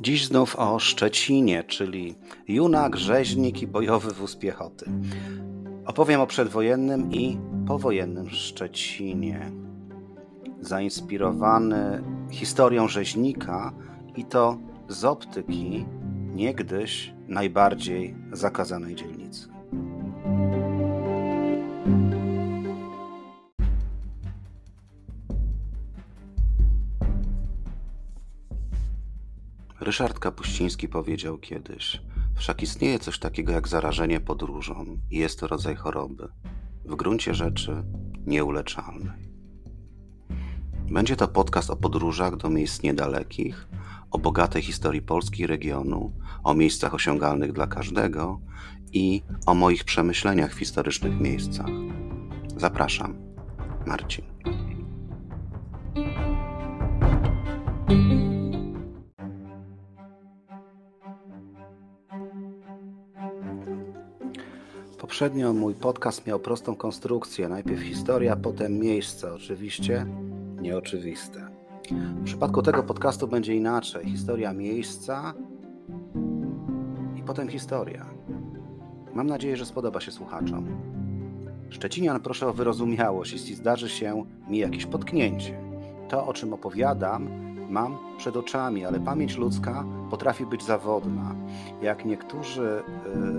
Dziś 0.00 0.26
znów 0.26 0.56
o 0.56 0.78
Szczecinie, 0.78 1.64
czyli 1.64 2.14
junak, 2.48 2.96
rzeźnik 2.96 3.62
i 3.62 3.66
bojowy 3.66 4.10
wóz 4.10 4.36
piechoty. 4.36 4.90
Opowiem 5.86 6.20
o 6.20 6.26
przedwojennym 6.26 7.12
i 7.12 7.38
powojennym 7.66 8.30
Szczecinie. 8.30 9.52
Zainspirowany 10.60 12.02
historią 12.30 12.88
rzeźnika 12.88 13.72
i 14.16 14.24
to 14.24 14.58
z 14.88 15.04
optyki 15.04 15.86
niegdyś 16.34 17.14
najbardziej 17.28 18.16
zakazanej 18.32 18.94
dzielnicy. 18.94 19.49
Ryszard 29.90 30.18
Kapuściński 30.18 30.88
powiedział 30.88 31.38
kiedyś: 31.38 32.02
Wszak 32.34 32.62
istnieje 32.62 32.98
coś 32.98 33.18
takiego 33.18 33.52
jak 33.52 33.68
zarażenie 33.68 34.20
podróżą 34.20 34.98
i 35.10 35.18
jest 35.18 35.40
to 35.40 35.46
rodzaj 35.46 35.76
choroby, 35.76 36.28
w 36.84 36.94
gruncie 36.94 37.34
rzeczy 37.34 37.82
nieuleczalnej. 38.26 39.28
Będzie 40.90 41.16
to 41.16 41.28
podcast 41.28 41.70
o 41.70 41.76
podróżach 41.76 42.36
do 42.36 42.50
miejsc 42.50 42.82
niedalekich, 42.82 43.68
o 44.10 44.18
bogatej 44.18 44.62
historii 44.62 45.02
Polski 45.02 45.46
regionu, 45.46 46.12
o 46.44 46.54
miejscach 46.54 46.94
osiągalnych 46.94 47.52
dla 47.52 47.66
każdego 47.66 48.40
i 48.92 49.22
o 49.46 49.54
moich 49.54 49.84
przemyśleniach 49.84 50.54
w 50.54 50.58
historycznych 50.58 51.20
miejscach. 51.20 51.70
Zapraszam, 52.56 53.16
Marcin. 53.86 54.24
Poprzednio 65.20 65.52
mój 65.52 65.74
podcast 65.74 66.26
miał 66.26 66.40
prostą 66.40 66.76
konstrukcję. 66.76 67.48
Najpierw 67.48 67.82
historia, 67.82 68.36
potem 68.36 68.78
miejsce. 68.78 69.32
Oczywiście 69.34 70.06
nieoczywiste. 70.60 71.48
W 71.90 72.24
przypadku 72.24 72.62
tego 72.62 72.82
podcastu 72.82 73.28
będzie 73.28 73.54
inaczej. 73.54 74.04
Historia 74.06 74.52
miejsca 74.52 75.34
i 77.16 77.22
potem 77.22 77.48
historia. 77.48 78.06
Mam 79.14 79.26
nadzieję, 79.26 79.56
że 79.56 79.66
spodoba 79.66 80.00
się 80.00 80.10
słuchaczom. 80.10 80.66
Szczecinian, 81.70 82.20
proszę 82.20 82.46
o 82.48 82.52
wyrozumiałość, 82.52 83.32
jeśli 83.32 83.54
zdarzy 83.54 83.88
się 83.88 84.24
mi 84.48 84.58
jakieś 84.58 84.86
potknięcie. 84.86 85.60
To, 86.08 86.26
o 86.26 86.32
czym 86.32 86.52
opowiadam, 86.52 87.28
mam 87.70 87.98
przed 88.18 88.36
oczami, 88.36 88.84
ale 88.84 89.00
pamięć 89.00 89.36
ludzka 89.36 89.84
potrafi 90.10 90.46
być 90.46 90.64
zawodna. 90.64 91.34
Jak 91.82 92.04
niektórzy 92.04 92.82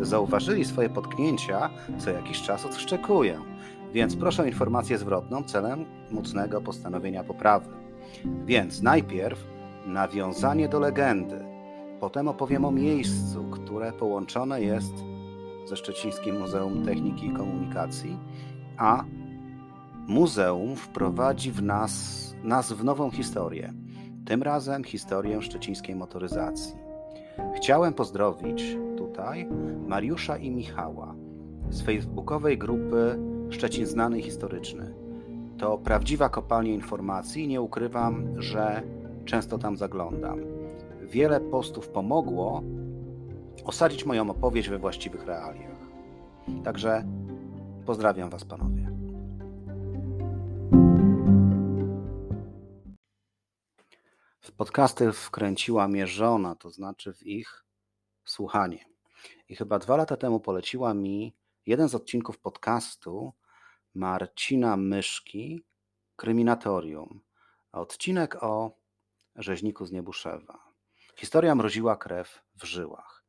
y, 0.02 0.06
zauważyli 0.06 0.66
swoje 0.66 0.90
potknięcia, 0.90 1.70
co 1.98 2.10
jakiś 2.10 2.42
czas 2.42 2.66
odszczekuję. 2.66 3.40
Więc 3.94 4.16
proszę 4.16 4.44
o 4.44 4.46
informację 4.46 4.98
zwrotną 4.98 5.44
celem 5.44 5.86
mocnego 6.12 6.62
postanowienia 6.62 7.24
poprawy. 7.24 7.70
Więc 8.46 8.82
najpierw 8.82 9.48
nawiązanie 9.86 10.70
do 10.70 10.80
legendy, 10.80 11.46
potem 12.00 12.28
opowiem 12.28 12.66
o 12.66 12.72
miejscu, 12.72 13.44
które 13.44 13.92
połączone 13.92 14.62
jest 14.62 14.94
ze 15.66 15.78
Szczecińskim 15.78 16.40
Muzeum 16.40 16.86
Techniki 16.86 17.28
i 17.28 17.34
Komunikacji, 17.34 18.18
a 18.78 19.04
muzeum 20.08 20.76
wprowadzi 20.76 21.52
w 21.52 21.64
nas, 21.64 22.36
nas 22.44 22.74
w 22.74 22.84
nową 22.84 23.12
historię 23.12 23.81
tym 24.26 24.44
razem 24.44 24.84
historię 24.84 25.42
szczecińskiej 25.42 25.96
motoryzacji. 25.96 26.76
Chciałem 27.56 27.94
pozdrowić 27.94 28.78
tutaj 28.98 29.48
Mariusza 29.88 30.38
i 30.38 30.52
Michała 30.52 31.16
z 31.70 31.82
facebookowej 31.82 32.58
grupy 32.58 33.20
Szczecin 33.50 33.86
Znany 33.86 34.20
i 34.20 34.22
Historyczny. 34.22 34.94
To 35.58 35.78
prawdziwa 35.78 36.30
kopalnia 36.30 36.74
informacji 36.74 37.44
i 37.44 37.48
nie 37.48 37.62
ukrywam, 37.62 38.42
że 38.42 38.84
często 39.26 39.58
tam 39.58 39.78
zaglądam. 39.78 40.40
Wiele 41.02 41.40
postów 41.40 41.90
pomogło 41.90 42.64
osadzić 43.66 44.06
moją 44.06 44.30
opowieść 44.30 44.70
we 44.70 44.78
właściwych 44.78 45.26
realiach. 45.26 45.81
Także 46.64 47.04
pozdrawiam 47.86 48.30
Was, 48.30 48.46
panowie. 48.46 48.81
W 54.41 54.52
podcasty 54.52 55.12
wkręciła 55.12 55.88
mnie 55.88 56.07
żona, 56.07 56.56
to 56.56 56.69
znaczy 56.69 57.13
w 57.13 57.24
ich 57.24 57.66
słuchanie. 58.25 58.85
I 59.50 59.56
chyba 59.56 59.79
dwa 59.79 59.97
lata 59.97 60.18
temu 60.18 60.40
poleciła 60.40 60.94
mi 60.94 61.35
jeden 61.66 61.90
z 61.90 61.96
odcinków 61.96 62.40
podcastu 62.40 63.34
Marcina 63.94 64.78
Myszki, 64.78 65.63
Kryminatorium. 66.16 67.22
Odcinek 67.72 68.44
o 68.44 68.78
rzeźniku 69.35 69.85
z 69.85 69.91
Niebuszewa. 69.91 70.59
Historia 71.16 71.56
mroziła 71.56 71.97
krew 71.97 72.41
w 72.56 72.63
żyłach. 72.63 73.24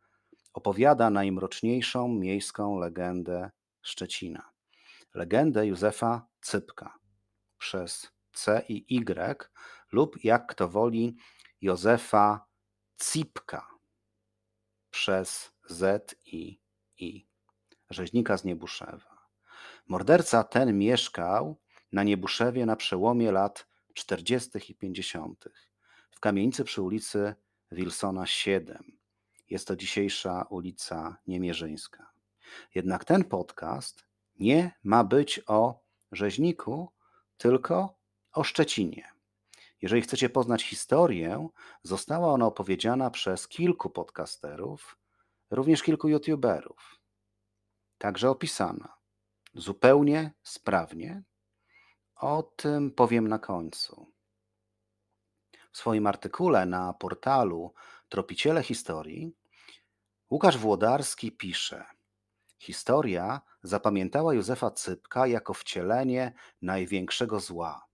Opowiada 0.53 1.11
najmroczniejszą 1.11 2.09
miejską 2.09 2.79
legendę 2.79 3.51
Szczecina. 3.83 4.51
Legendę 5.15 5.67
Józefa 5.67 6.27
Cypka 6.41 6.99
przez 7.59 8.13
C 8.33 8.63
i 8.69 8.97
Y 8.97 9.51
lub 9.93 10.25
jak 10.25 10.47
kto 10.47 10.69
woli 10.69 11.17
Józefa 11.61 12.47
Cipka 13.03 13.67
przez 14.91 15.53
Z 15.69 16.15
i 16.27 16.61
I, 16.99 17.27
rzeźnika 17.91 18.37
z 18.37 18.45
Niebuszewa. 18.45 19.29
Morderca 19.89 20.45
ten 20.45 20.79
mieszkał 20.79 21.61
na 21.93 22.03
Niebuszewie 22.03 22.67
na 22.67 22.77
przełomie 22.77 23.33
lat 23.33 23.67
40. 23.95 24.51
i 24.69 24.75
50. 24.75 25.49
w 26.11 26.21
kamienicy 26.21 26.65
przy 26.65 26.83
ulicy 26.83 27.35
Wilsona 27.73 28.27
7. 28.27 28.99
Jest 29.51 29.69
to 29.69 29.77
dzisiejsza 29.77 30.47
ulica 30.51 31.17
Niemierzyńska. 31.27 32.13
Jednak 32.75 33.05
ten 33.05 33.25
podcast 33.25 34.07
nie 34.39 34.75
ma 34.85 35.05
być 35.05 35.41
o 35.47 35.81
rzeźniku, 36.13 36.93
tylko 37.37 37.99
o 38.33 38.45
Szczecinie. 38.45 39.12
Jeżeli 39.83 40.03
chcecie 40.03 40.29
poznać 40.29 40.63
historię, 40.63 41.49
została 41.83 42.33
ona 42.33 42.47
opowiedziana 42.47 43.11
przez 43.11 43.49
kilku 43.49 43.91
podcasterów, 43.91 44.97
również 45.51 45.83
kilku 45.83 46.09
youtuberów. 46.09 47.01
Także 47.99 48.31
opisana. 48.31 48.95
Zupełnie 49.55 50.35
sprawnie. 50.43 51.23
O 52.17 52.43
tym 52.43 52.91
powiem 52.91 53.29
na 53.29 53.39
końcu. 53.39 54.13
W 55.73 55.79
swoim 55.79 56.07
artykule 56.07 56.67
na 56.67 56.93
portalu 56.93 57.75
Tropiciele 58.09 58.63
Historii 58.63 59.33
Łukasz 60.31 60.59
Włodarski 60.59 61.33
pisze: 61.33 61.85
Historia 62.59 63.41
zapamiętała 63.63 64.35
Józefa 64.35 64.71
Cypka 64.71 65.27
jako 65.27 65.55
wcielenie 65.55 66.33
największego 66.63 67.41
zła 67.41 67.92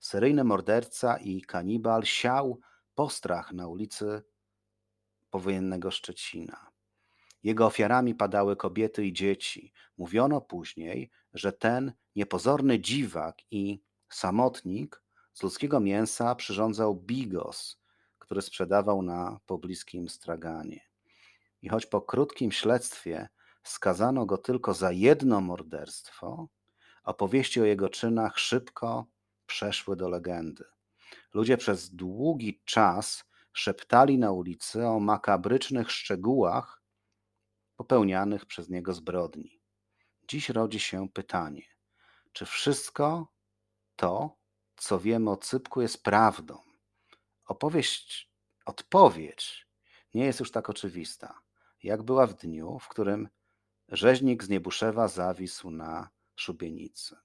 seryjny 0.00 0.44
morderca 0.44 1.16
i 1.16 1.42
kanibal 1.42 2.04
siał 2.04 2.60
postrach 2.94 3.52
na 3.52 3.68
ulicy 3.68 4.22
powojennego 5.30 5.90
Szczecina. 5.90 6.70
Jego 7.42 7.66
ofiarami 7.66 8.14
padały 8.14 8.56
kobiety 8.56 9.06
i 9.06 9.12
dzieci. 9.12 9.72
Mówiono 9.98 10.40
później, 10.40 11.10
że 11.34 11.52
ten 11.52 11.92
niepozorny 12.16 12.80
dziwak 12.80 13.36
i 13.50 13.82
samotnik 14.08 15.02
z 15.32 15.42
ludzkiego 15.42 15.80
mięsa 15.80 16.34
przyrządzał 16.34 16.94
bigos, 16.94 17.80
który 18.18 18.42
sprzedawał 18.42 19.02
na 19.02 19.40
pobliskim 19.46 20.08
straganie. 20.08 20.80
I 21.62 21.68
choć 21.68 21.86
po 21.86 22.00
krótkim 22.00 22.52
śledztwie 22.52 23.28
skazano 23.62 24.26
go 24.26 24.38
tylko 24.38 24.74
za 24.74 24.92
jedno 24.92 25.40
morderstwo, 25.40 26.48
opowieści 27.04 27.60
o 27.60 27.64
jego 27.64 27.88
czynach 27.88 28.38
szybko 28.38 29.06
przeszły 29.48 29.96
do 29.96 30.08
legendy. 30.08 30.64
Ludzie 31.34 31.56
przez 31.56 31.90
długi 31.90 32.62
czas 32.64 33.24
szeptali 33.52 34.18
na 34.18 34.32
ulicy 34.32 34.86
o 34.86 35.00
makabrycznych 35.00 35.90
szczegółach 35.90 36.82
popełnianych 37.76 38.46
przez 38.46 38.68
niego 38.68 38.94
zbrodni. 38.94 39.60
Dziś 40.28 40.48
rodzi 40.48 40.80
się 40.80 41.08
pytanie, 41.08 41.62
czy 42.32 42.46
wszystko 42.46 43.32
to, 43.96 44.36
co 44.76 44.98
wiemy 45.00 45.30
o 45.30 45.36
Cypku, 45.36 45.82
jest 45.82 46.02
prawdą? 46.02 46.58
Opowieść, 47.44 48.30
odpowiedź 48.64 49.68
nie 50.14 50.24
jest 50.24 50.40
już 50.40 50.50
tak 50.50 50.70
oczywista, 50.70 51.40
jak 51.82 52.02
była 52.02 52.26
w 52.26 52.34
dniu, 52.34 52.78
w 52.78 52.88
którym 52.88 53.28
rzeźnik 53.88 54.44
z 54.44 54.48
Niebuszewa 54.48 55.08
zawisł 55.08 55.70
na 55.70 56.08
szubienicy. 56.36 57.16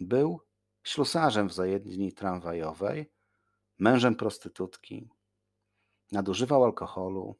Był 0.00 0.40
ślusarzem 0.82 1.48
w 1.48 1.52
zajedni 1.52 2.12
tramwajowej, 2.12 3.12
mężem 3.78 4.14
prostytutki, 4.16 5.08
nadużywał 6.12 6.64
alkoholu, 6.64 7.36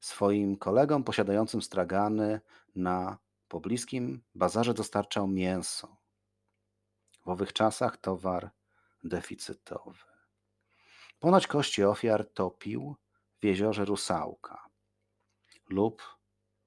swoim 0.00 0.56
kolegom 0.56 1.04
posiadającym 1.04 1.62
stragany 1.62 2.40
na 2.74 3.18
pobliskim 3.48 4.22
bazarze 4.34 4.74
dostarczał 4.74 5.28
mięso. 5.28 5.96
W 7.24 7.28
owych 7.28 7.52
czasach 7.52 7.96
towar 7.96 8.50
deficytowy. 9.04 9.98
Ponoć 11.18 11.46
kości 11.46 11.84
ofiar 11.84 12.32
topił 12.32 12.96
w 13.40 13.44
jeziorze 13.44 13.84
Rusałka 13.84 14.68
lub 15.68 16.02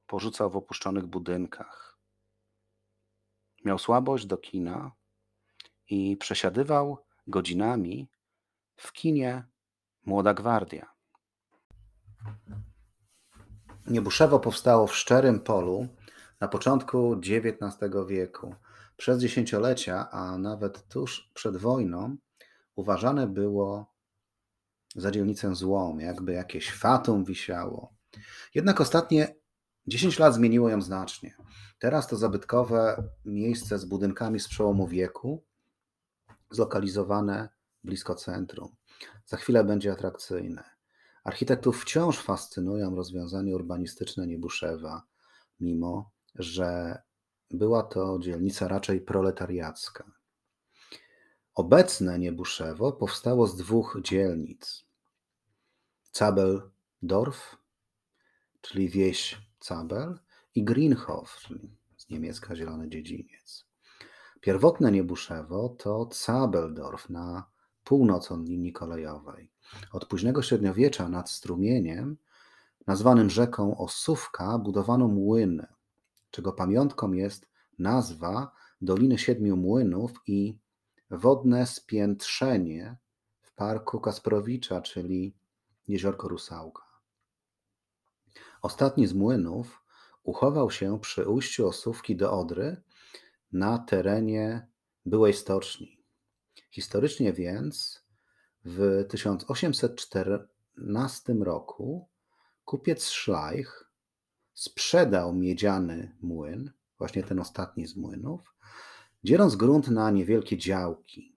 porzucał 0.08 0.50
w 0.50 0.56
opuszczonych 0.56 1.06
budynkach. 1.06 1.85
Miał 3.66 3.80
słabość 3.80 4.26
do 4.26 4.38
kina 4.38 4.92
i 5.90 6.18
przesiadywał 6.18 6.98
godzinami 7.28 8.10
w 8.76 8.92
kinie 8.92 9.44
Młoda 10.06 10.34
Gwardia. 10.34 10.94
Niebuszewo 13.88 14.40
powstało 14.40 14.88
w 14.88 14.96
szczerym 14.96 15.40
polu 15.40 15.88
na 16.40 16.48
początku 16.48 17.14
XIX 17.14 17.94
wieku. 18.08 18.56
Przez 18.98 19.22
dziesięciolecia, 19.22 20.10
a 20.12 20.38
nawet 20.38 20.88
tuż 20.88 21.32
przed 21.34 21.58
wojną, 21.58 22.18
uważane 22.76 23.28
było 23.28 23.94
za 24.96 25.12
dzielnicę 25.12 25.56
złą, 25.56 25.98
jakby 25.98 26.34
jakieś 26.34 26.72
fatum 26.72 27.24
wisiało. 27.24 27.94
Jednak 28.56 28.82
ostatnie 28.82 29.36
10 29.88 30.20
lat 30.20 30.34
zmieniło 30.34 30.70
ją 30.70 30.82
znacznie. 30.82 31.36
Teraz 31.86 32.08
to 32.08 32.18
zabytkowe 32.18 33.04
miejsce 33.26 33.80
z 33.80 33.86
budynkami 33.86 34.40
z 34.40 34.48
przełomu 34.48 34.88
wieku, 34.88 35.44
zlokalizowane 36.52 37.50
blisko 37.84 38.16
centrum. 38.16 38.76
Za 39.26 39.38
chwilę 39.38 39.64
będzie 39.64 39.92
atrakcyjne. 39.92 40.64
Architektów 41.24 41.82
wciąż 41.82 42.20
fascynują 42.20 42.96
rozwiązania 42.96 43.56
urbanistyczne 43.56 44.28
Niebuszewa, 44.28 45.04
mimo 45.60 46.12
że 46.36 47.02
była 47.52 47.84
to 47.84 48.20
dzielnica 48.20 48.68
raczej 48.68 49.02
proletariacka. 49.02 50.12
Obecne 51.56 52.20
Niebuszewo 52.20 52.92
powstało 52.92 53.48
z 53.48 53.56
dwóch 53.56 54.00
dzielnic. 54.04 54.86
Zabeldorf, 56.14 57.58
czyli 58.62 58.90
wieś 58.90 59.42
Zabel, 59.62 60.20
i 60.56 60.64
Greenhof, 60.64 61.38
czyli 61.38 61.78
z 61.98 62.10
niemiecka 62.10 62.56
zielony 62.56 62.90
dziedziniec. 62.90 63.66
Pierwotne 64.42 64.92
Niebuszewo 64.92 65.70
to 65.70 66.10
Zabeldorf 66.12 67.10
na 67.10 67.46
północ 67.84 68.32
od 68.32 68.50
linii 68.50 68.74
kolejowej. 68.74 69.52
Od 69.92 70.06
późnego 70.06 70.42
średniowiecza 70.42 71.10
nad 71.10 71.30
strumieniem, 71.30 72.18
nazwanym 72.88 73.30
rzeką 73.30 73.78
Osówka, 73.78 74.58
budowano 74.58 75.08
młyny, 75.08 75.68
czego 76.32 76.54
pamiątką 76.54 77.12
jest 77.12 77.50
nazwa 77.80 78.52
Doliny 78.82 79.18
Siedmiu 79.18 79.58
Młynów 79.58 80.12
i 80.28 80.58
wodne 81.10 81.66
spiętrzenie 81.66 82.98
w 83.42 83.54
parku 83.56 84.00
Kasprowicza, 84.00 84.82
czyli 84.82 85.36
jeziorko 85.88 86.28
Rusałka. 86.28 86.84
Ostatni 88.62 89.08
z 89.08 89.14
młynów 89.14 89.85
uchował 90.26 90.72
się 90.72 91.00
przy 91.00 91.30
ujściu 91.30 91.68
Osówki 91.68 92.16
do 92.16 92.40
Odry 92.40 92.82
na 93.52 93.78
terenie 93.78 94.68
byłej 95.06 95.34
stoczni. 95.34 96.04
Historycznie 96.72 97.34
więc 97.34 98.06
w 98.66 99.06
1814 99.10 101.34
roku 101.34 102.08
kupiec 102.66 103.04
Schleich 103.04 103.92
sprzedał 104.54 105.34
miedziany 105.34 106.16
młyn, 106.22 106.72
właśnie 106.98 107.24
ten 107.24 107.40
ostatni 107.40 107.88
z 107.88 107.96
młynów, 107.96 108.56
dzieląc 109.24 109.56
grunt 109.56 109.88
na 109.88 110.12
niewielkie 110.12 110.58
działki. 110.58 111.36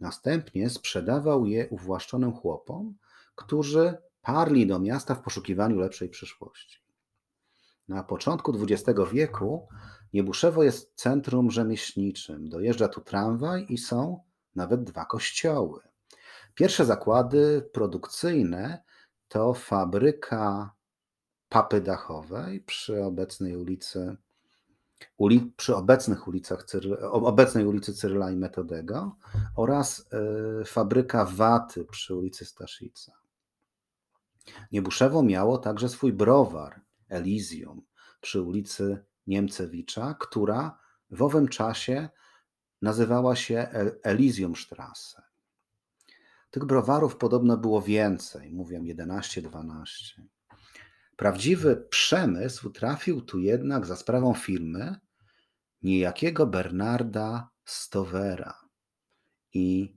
Następnie 0.00 0.70
sprzedawał 0.70 1.46
je 1.46 1.68
uwłaszczonym 1.68 2.32
chłopom, 2.32 2.96
którzy 3.34 3.94
parli 4.22 4.66
do 4.66 4.78
miasta 4.78 5.14
w 5.14 5.22
poszukiwaniu 5.22 5.78
lepszej 5.78 6.08
przyszłości. 6.08 6.85
Na 7.88 8.02
początku 8.02 8.52
XX 8.62 9.00
wieku 9.12 9.68
Niebuszewo 10.12 10.62
jest 10.62 10.92
centrum 10.94 11.50
rzemieślniczym. 11.50 12.48
Dojeżdża 12.48 12.88
tu 12.88 13.00
tramwaj 13.00 13.66
i 13.68 13.78
są 13.78 14.20
nawet 14.54 14.84
dwa 14.84 15.04
kościoły. 15.04 15.80
Pierwsze 16.54 16.84
zakłady 16.84 17.70
produkcyjne 17.72 18.82
to 19.28 19.54
fabryka 19.54 20.72
papy 21.48 21.80
dachowej 21.80 22.60
przy 22.60 23.04
obecnej 23.04 23.56
ulicy 23.56 24.16
uli, 25.16 25.52
przy 25.56 25.76
obecnych 25.76 26.28
ulicach 26.28 26.66
obecnej 27.10 27.66
ulicy 27.66 27.94
Cyryla 27.94 28.30
i 28.30 28.36
Metodego 28.36 29.16
oraz 29.56 30.06
y, 30.60 30.64
fabryka 30.64 31.24
waty 31.24 31.84
przy 31.84 32.14
ulicy 32.14 32.44
Staszica. 32.44 33.12
Niebuszewo 34.72 35.22
miało 35.22 35.58
także 35.58 35.88
swój 35.88 36.12
browar 36.12 36.85
Elysium 37.08 37.82
przy 38.20 38.42
ulicy 38.42 39.04
Niemcewicza, 39.26 40.16
która 40.20 40.78
w 41.10 41.22
owym 41.22 41.48
czasie 41.48 42.08
nazywała 42.82 43.36
się 43.36 43.68
Elysiumstrasse. 44.02 45.22
Tych 46.50 46.64
browarów 46.64 47.16
podobno 47.16 47.56
było 47.56 47.82
więcej, 47.82 48.52
mówią 48.52 48.82
11-12. 48.82 49.84
Prawdziwy 51.16 51.76
przemysł 51.90 52.70
trafił 52.70 53.20
tu 53.20 53.38
jednak 53.38 53.86
za 53.86 53.96
sprawą 53.96 54.34
firmy 54.34 54.96
niejakiego 55.82 56.46
Bernarda 56.46 57.48
Stovera. 57.64 58.60
I 59.52 59.96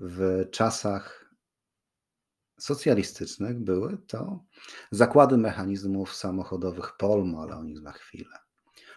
w 0.00 0.50
czasach 0.50 1.21
socjalistycznych 2.62 3.58
były 3.58 3.98
to 3.98 4.44
zakłady 4.90 5.36
mechanizmów 5.36 6.14
samochodowych 6.14 6.96
Polmo, 6.96 7.42
ale 7.42 7.56
o 7.56 7.64
nich 7.64 7.78
za 7.78 7.92
chwilę. 7.92 8.38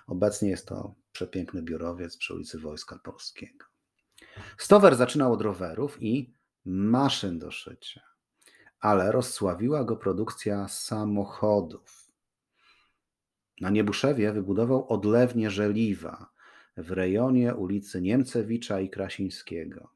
Obecnie 0.08 0.50
jest 0.50 0.68
to 0.68 0.96
przepiękny 1.12 1.62
biurowiec 1.62 2.18
przy 2.18 2.34
ulicy 2.34 2.60
Wojska 2.60 3.00
Polskiego. 3.04 3.66
Stower 4.58 4.96
zaczynał 4.96 5.34
od 5.34 5.42
rowerów 5.42 5.98
i 6.02 6.34
maszyn 6.66 7.40
do 7.40 7.52
szycia, 7.52 8.02
ale 8.80 9.12
rozsławiła 9.12 9.84
go 9.84 9.96
produkcja 9.96 10.68
samochodów. 10.68 12.12
Na 13.62 13.70
Niebuszewie 13.70 14.32
wybudował 14.32 14.88
odlewnię 14.94 15.50
żeliwa 15.50 16.30
w 16.78 16.92
rejonie 16.92 17.56
ulicy 17.56 18.02
Niemcewicza 18.02 18.80
i 18.80 18.90
Krasińskiego. 18.90 19.95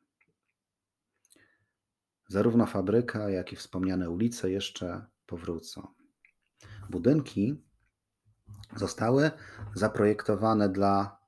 Zarówno 2.30 2.66
fabryka, 2.66 3.30
jak 3.30 3.54
i 3.54 3.56
wspomniane 3.56 4.10
ulice 4.10 4.52
jeszcze 4.52 5.06
powrócą. 5.26 5.88
Budynki 6.90 7.64
zostały 8.76 9.32
zaprojektowane 9.76 10.70
dla 10.70 11.20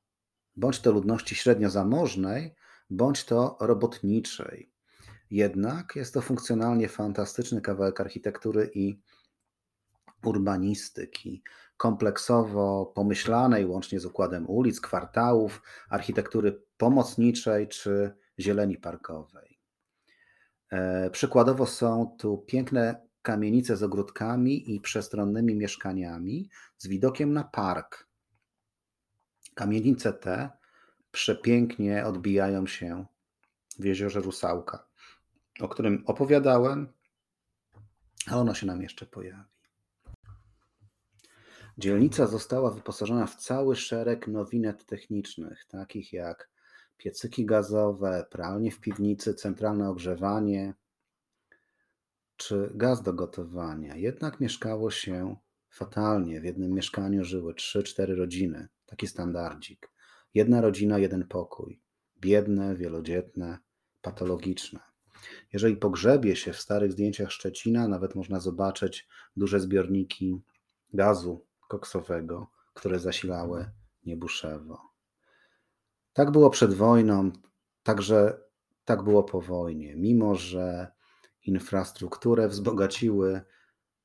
bądź 0.56 0.80
to 0.80 0.92
ludności 0.92 1.36
średnio 1.36 1.70
zamożnej, 1.70 2.56
bądź 2.90 3.26
to 3.26 3.58
robotniczej. 3.60 4.72
Jednak 5.32 5.96
jest 5.96 6.14
to 6.14 6.22
funkcjonalnie 6.22 6.90
fantastyczny 6.90 7.62
kawałek 7.62 8.02
architektury 8.02 8.72
i 8.74 9.02
urbanistyki, 10.24 11.44
kompleksowo 11.78 12.86
pomyślanej, 12.96 13.66
łącznie 13.66 14.00
z 14.00 14.06
układem 14.06 14.50
ulic, 14.50 14.82
kwartałów, 14.82 15.62
architektury 15.90 16.64
pomocniczej 16.78 17.68
czy 17.68 18.16
zieleni 18.40 18.78
parkowej. 18.78 19.51
E, 20.72 21.10
przykładowo 21.10 21.66
są 21.66 22.16
tu 22.20 22.38
piękne 22.38 23.08
kamienice 23.22 23.78
z 23.78 23.84
ogródkami 23.84 24.76
i 24.76 24.82
przestronnymi 24.82 25.56
mieszkaniami 25.56 26.50
z 26.78 26.88
widokiem 26.88 27.34
na 27.34 27.44
park. 27.44 28.08
Kamienice 29.56 30.14
te 30.14 30.50
przepięknie 31.12 32.06
odbijają 32.06 32.68
się 32.68 33.06
w 33.80 33.84
jeziorze 33.84 34.20
Rusałka, 34.20 34.88
o 35.60 35.68
którym 35.68 36.04
opowiadałem, 36.06 36.94
a 38.28 38.38
ono 38.38 38.54
się 38.54 38.68
nam 38.68 38.82
jeszcze 38.82 39.06
pojawi. 39.06 39.52
Dzielnica 41.78 42.28
została 42.28 42.72
wyposażona 42.72 43.26
w 43.26 43.36
cały 43.36 43.76
szereg 43.76 44.28
nowinet 44.28 44.86
technicznych, 44.86 45.66
takich 45.66 46.14
jak 46.14 46.51
piecyki 47.04 47.46
gazowe, 47.46 48.26
pralnie 48.32 48.72
w 48.72 48.80
piwnicy, 48.80 49.34
centralne 49.34 49.90
ogrzewanie 49.90 50.74
czy 52.38 52.72
gaz 52.76 53.02
do 53.02 53.14
gotowania. 53.14 53.96
Jednak 53.96 54.40
mieszkało 54.40 54.92
się 54.92 55.36
fatalnie. 55.70 56.42
W 56.42 56.44
jednym 56.44 56.72
mieszkaniu 56.72 57.24
żyły 57.24 57.54
3-4 57.54 58.16
rodziny, 58.16 58.68
taki 58.86 59.08
standardzik. 59.08 59.90
Jedna 60.34 60.62
rodzina, 60.62 61.00
jeden 61.00 61.28
pokój. 61.28 61.82
Biedne, 62.20 62.76
wielodzietne, 62.76 63.58
patologiczne. 64.02 64.80
Jeżeli 65.54 65.78
pogrzebie 65.78 66.36
się 66.36 66.54
w 66.54 66.62
starych 66.62 66.92
zdjęciach 66.92 67.32
Szczecina, 67.32 67.88
nawet 67.88 68.16
można 68.16 68.40
zobaczyć 68.40 69.08
duże 69.36 69.60
zbiorniki 69.60 70.42
gazu 70.94 71.46
koksowego, 71.68 72.52
które 72.74 73.00
zasilały 73.00 73.72
Niebuszewo. 74.06 74.91
Tak 76.14 76.32
było 76.32 76.50
przed 76.50 76.74
wojną, 76.74 77.32
także 77.84 78.38
tak 78.86 79.04
było 79.04 79.24
po 79.24 79.42
wojnie. 79.42 79.96
Mimo, 79.96 80.36
że 80.36 80.88
infrastrukturę 81.46 82.48
wzbogaciły 82.48 83.42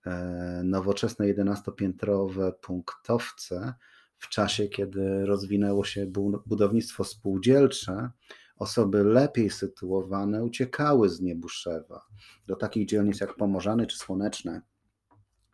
e, 0.06 0.62
nowoczesne 0.64 1.26
11-piętrowe 1.26 2.52
punktowce, 2.52 3.75
w 4.18 4.28
czasie, 4.28 4.68
kiedy 4.68 5.26
rozwinęło 5.26 5.84
się 5.84 6.06
budownictwo 6.46 7.04
spółdzielcze, 7.04 8.10
osoby 8.56 9.04
lepiej 9.04 9.50
sytuowane 9.50 10.44
uciekały 10.44 11.08
z 11.08 11.20
Niebuszewa 11.20 12.06
do 12.46 12.56
takich 12.56 12.86
dzielnic 12.86 13.20
jak 13.20 13.36
Pomorzany 13.36 13.86
czy 13.86 13.98
Słoneczne. 13.98 14.62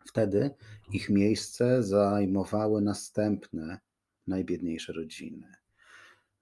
Wtedy 0.07 0.51
ich 0.91 1.09
miejsce 1.09 1.83
zajmowały 1.83 2.81
następne 2.81 3.79
najbiedniejsze 4.27 4.93
rodziny. 4.93 5.62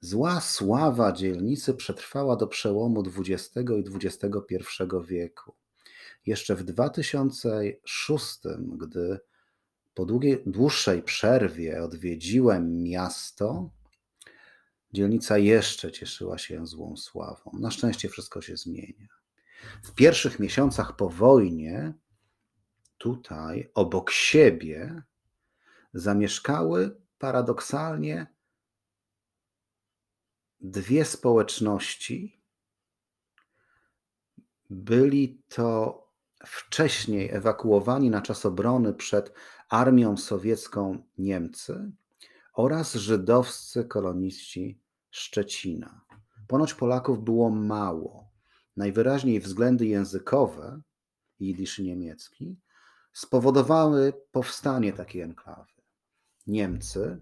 Zła 0.02 0.42
sława 0.42 1.12
dzielnicy 1.12 1.74
przetrwała 1.74 2.36
do 2.36 2.48
przełomu 2.48 3.04
XX 3.18 3.56
i 3.58 4.06
XXI 4.06 4.66
wieku. 5.08 5.56
Jeszcze 6.26 6.56
w 6.56 6.64
2006, 6.64 8.40
gdy 8.78 9.20
po 9.94 10.06
długiej, 10.06 10.44
dłuższej 10.46 11.04
przerwie 11.04 11.84
odwiedziłem 11.84 12.84
miasto, 12.84 13.70
dzielnica 14.94 15.38
jeszcze 15.38 15.92
cieszyła 15.92 16.38
się 16.38 16.68
złą 16.68 16.98
sławą. 16.98 17.52
Na 17.60 17.72
szczęście 17.72 18.10
wszystko 18.10 18.42
się 18.42 18.58
zmienia. 18.58 19.08
W 19.84 19.94
pierwszych 19.94 20.40
miesiącach 20.40 20.96
po 20.96 21.10
wojnie 21.10 21.94
tutaj 22.98 23.72
obok 23.74 24.12
siebie 24.12 25.02
zamieszkały 25.94 27.02
paradoksalnie 27.18 28.28
dwie 30.62 31.06
społeczności. 31.06 32.42
Byli 34.70 35.44
to 35.50 36.02
wcześniej 36.46 37.30
ewakuowani 37.32 38.10
na 38.10 38.22
czas 38.22 38.46
obrony 38.46 38.94
przed 38.94 39.34
armią 39.70 40.18
sowiecką 40.18 41.04
Niemcy 41.18 41.92
oraz 42.54 42.94
żydowscy 42.94 43.86
koloniści 43.86 44.80
Szczecina. 45.10 46.02
Ponoć 46.48 46.74
Polaków 46.74 47.24
było 47.24 47.50
mało. 47.50 48.32
Najwyraźniej 48.78 49.40
względy 49.40 49.86
językowe, 49.86 50.82
jidysz 51.40 51.80
niemiecki, 51.80 52.60
spowodowały 53.14 54.14
powstanie 54.32 54.94
takiej 54.94 55.22
enklawy. 55.22 55.72
Niemcy 56.48 57.22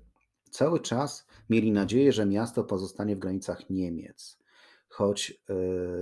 cały 0.51 0.79
czas 0.79 1.27
mieli 1.50 1.72
nadzieję, 1.72 2.12
że 2.12 2.25
miasto 2.25 2.63
pozostanie 2.63 3.15
w 3.15 3.20
granicach 3.20 3.70
Niemiec, 3.70 4.39
choć 4.88 5.32
e, 5.50 5.56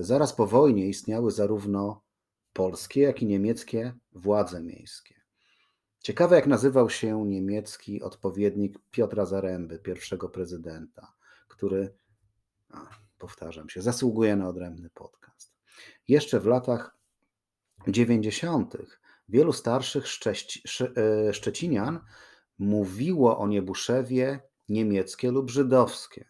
zaraz 0.04 0.34
po 0.34 0.48
wojnie 0.48 0.88
istniały 0.88 1.32
zarówno 1.32 2.02
polskie, 2.54 3.02
jak 3.02 3.22
i 3.22 3.26
niemieckie 3.26 3.94
władze 4.12 4.62
miejskie. 4.62 5.16
Ciekawe, 6.00 6.36
jak 6.36 6.48
nazywał 6.48 6.90
się 6.90 7.26
niemiecki 7.26 8.02
odpowiednik 8.02 8.80
Piotra 8.92 9.26
Zaręby, 9.26 9.80
pierwszego 9.80 10.30
prezydenta, 10.30 11.14
który, 11.48 11.94
a, 12.70 12.90
powtarzam 13.18 13.70
się, 13.70 13.82
zasługuje 13.82 14.36
na 14.36 14.48
odrębny 14.48 14.90
podcast. 14.90 15.54
Jeszcze 16.08 16.40
w 16.40 16.46
latach 16.46 16.98
90. 17.88 18.78
wielu 19.30 19.54
starszych 19.54 20.06
e, 20.06 21.34
Szczecinian 21.34 22.00
mówiło 22.60 23.38
o 23.40 23.48
Niebuszewie 23.48 24.40
niemieckie 24.70 25.32
lub 25.32 25.50
żydowskie. 25.50 26.26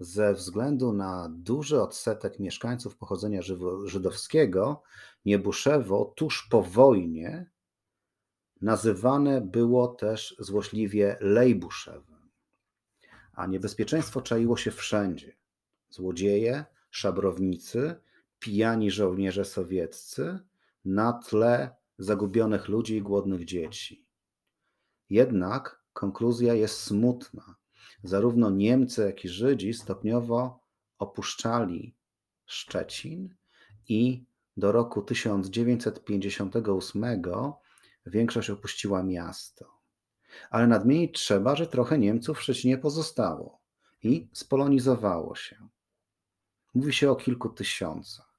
Ze 0.00 0.34
względu 0.34 0.92
na 0.92 1.28
duży 1.28 1.82
odsetek 1.82 2.38
mieszkańców 2.38 2.96
pochodzenia 2.96 3.40
żydowskiego, 3.84 4.82
Niebuszewo 5.24 6.12
tuż 6.16 6.48
po 6.50 6.62
wojnie 6.62 7.50
nazywane 8.60 9.40
było 9.40 9.88
też 9.88 10.36
złośliwie 10.38 11.16
Lejbuszewem. 11.20 12.30
A 13.32 13.46
niebezpieczeństwo 13.46 14.22
czaiło 14.22 14.56
się 14.56 14.70
wszędzie. 14.70 15.36
Złodzieje, 15.90 16.64
szabrownicy, 16.90 17.94
pijani 18.38 18.90
żołnierze 18.90 19.44
sowieccy 19.44 20.38
na 20.84 21.12
tle 21.12 21.70
zagubionych 21.98 22.68
ludzi 22.68 22.96
i 22.96 23.02
głodnych 23.02 23.44
dzieci. 23.44 24.06
Jednak 25.12 25.82
konkluzja 25.92 26.54
jest 26.54 26.80
smutna. 26.80 27.56
Zarówno 28.02 28.50
Niemcy, 28.50 29.02
jak 29.02 29.24
i 29.24 29.28
Żydzi 29.28 29.74
stopniowo 29.74 30.60
opuszczali 30.98 31.94
Szczecin 32.46 33.34
i 33.88 34.24
do 34.56 34.72
roku 34.72 35.02
1958 35.02 37.22
większość 38.06 38.50
opuściła 38.50 39.02
miasto. 39.02 39.78
Ale 40.50 40.66
nadmienić 40.66 41.18
trzeba, 41.18 41.56
że 41.56 41.66
trochę 41.66 41.98
Niemców 41.98 42.38
w 42.38 42.42
Szczecinie 42.42 42.78
pozostało 42.78 43.60
i 44.02 44.28
spolonizowało 44.32 45.34
się. 45.34 45.68
Mówi 46.74 46.92
się 46.92 47.10
o 47.10 47.16
kilku 47.16 47.48
tysiącach. 47.48 48.31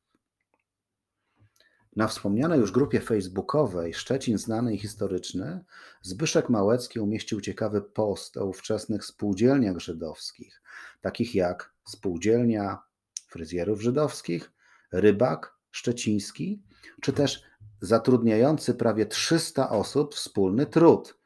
Na 1.96 2.08
wspomnianej 2.08 2.60
już 2.60 2.72
grupie 2.72 3.02
facebookowej 3.02 3.94
Szczecin 3.94 4.38
znany 4.38 4.76
i 4.76 4.80
historyczny 4.80 5.66
Zbyszek 6.02 6.50
Małecki 6.50 7.00
umieścił 7.00 7.42
ciekawy 7.42 7.82
post 7.82 8.38
o 8.38 8.46
ówczesnych 8.46 9.06
spółdzielniach 9.06 9.80
żydowskich, 9.80 10.62
takich 11.02 11.36
jak 11.36 11.74
spółdzielnia 11.86 12.80
fryzjerów 13.28 13.82
żydowskich, 13.82 14.52
rybak 14.92 15.58
szczeciński, 15.72 16.64
czy 17.02 17.14
też 17.14 17.44
zatrudniający 17.82 18.74
prawie 18.74 19.06
300 19.06 19.70
osób 19.70 20.16
wspólny 20.16 20.66
trud 20.66 21.18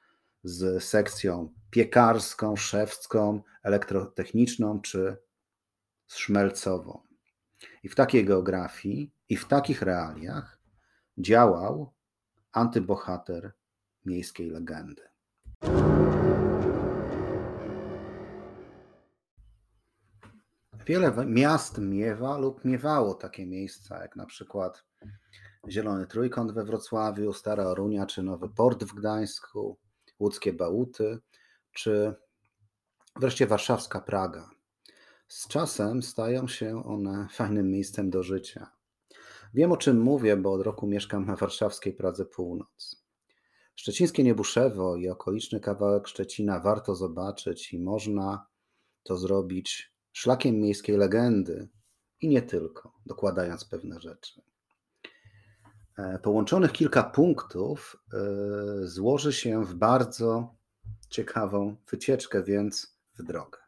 z 0.44 0.84
sekcją 0.84 1.54
piekarską, 1.70 2.56
szewską, 2.56 3.42
elektrotechniczną 3.64 4.82
czy 4.82 5.18
szmelcową. 6.08 7.02
I 7.84 7.90
w 7.90 7.96
takiej 7.96 8.26
geografii 8.26 9.14
i 9.30 9.38
w 9.38 9.46
takich 9.46 9.82
realiach 9.82 10.57
działał 11.18 11.94
antybohater 12.52 13.54
miejskiej 14.06 14.50
legendy. 14.50 15.02
Wiele 20.86 21.26
miast 21.26 21.78
miewa 21.78 22.38
lub 22.38 22.66
miewało 22.66 23.14
takie 23.14 23.46
miejsca, 23.46 24.02
jak 24.02 24.16
na 24.16 24.26
przykład 24.26 24.86
Zielony 25.70 26.08
Trójkąt 26.08 26.52
we 26.52 26.66
Wrocławiu, 26.66 27.34
Stara 27.34 27.64
Orunia, 27.64 28.06
czy 28.06 28.24
Nowy 28.24 28.50
Port 28.50 28.84
w 28.84 28.94
Gdańsku, 28.94 29.78
Łódzkie 30.20 30.54
Bałuty, 30.54 31.20
czy 31.72 32.16
wreszcie 33.16 33.48
warszawska 33.48 34.02
Praga. 34.02 34.50
Z 35.28 35.48
czasem 35.48 36.04
stają 36.04 36.48
się 36.48 36.84
one 36.86 37.28
fajnym 37.32 37.72
miejscem 37.72 38.10
do 38.10 38.24
życia. 38.24 38.77
Wiem 39.58 39.72
o 39.72 39.78
czym 39.78 40.02
mówię, 40.02 40.38
bo 40.38 40.54
od 40.54 40.62
roku 40.62 40.88
mieszkam 40.88 41.26
na 41.26 41.36
warszawskiej 41.36 41.94
Pradze 41.94 42.26
Północ. 42.26 43.04
Szczecińskie 43.76 44.24
Niebuszewo 44.24 44.96
i 44.96 45.10
okoliczny 45.10 45.60
kawałek 45.60 46.08
Szczecina 46.08 46.60
warto 46.60 46.96
zobaczyć 46.96 47.74
i 47.74 47.80
można 47.80 48.48
to 49.04 49.18
zrobić 49.18 49.94
szlakiem 50.12 50.60
miejskiej 50.60 50.98
legendy 50.98 51.70
i 52.22 52.28
nie 52.28 52.42
tylko, 52.42 52.94
dokładając 53.06 53.66
pewne 53.66 54.00
rzeczy. 54.00 54.42
E, 55.98 56.20
połączonych 56.20 56.72
kilka 56.72 57.04
punktów 57.04 58.04
e, 58.14 58.18
złoży 58.88 59.34
się 59.34 59.66
w 59.66 59.74
bardzo 59.74 60.56
ciekawą 61.10 61.76
wycieczkę, 61.92 62.44
więc 62.44 62.98
w 63.20 63.24
drogę. 63.24 63.60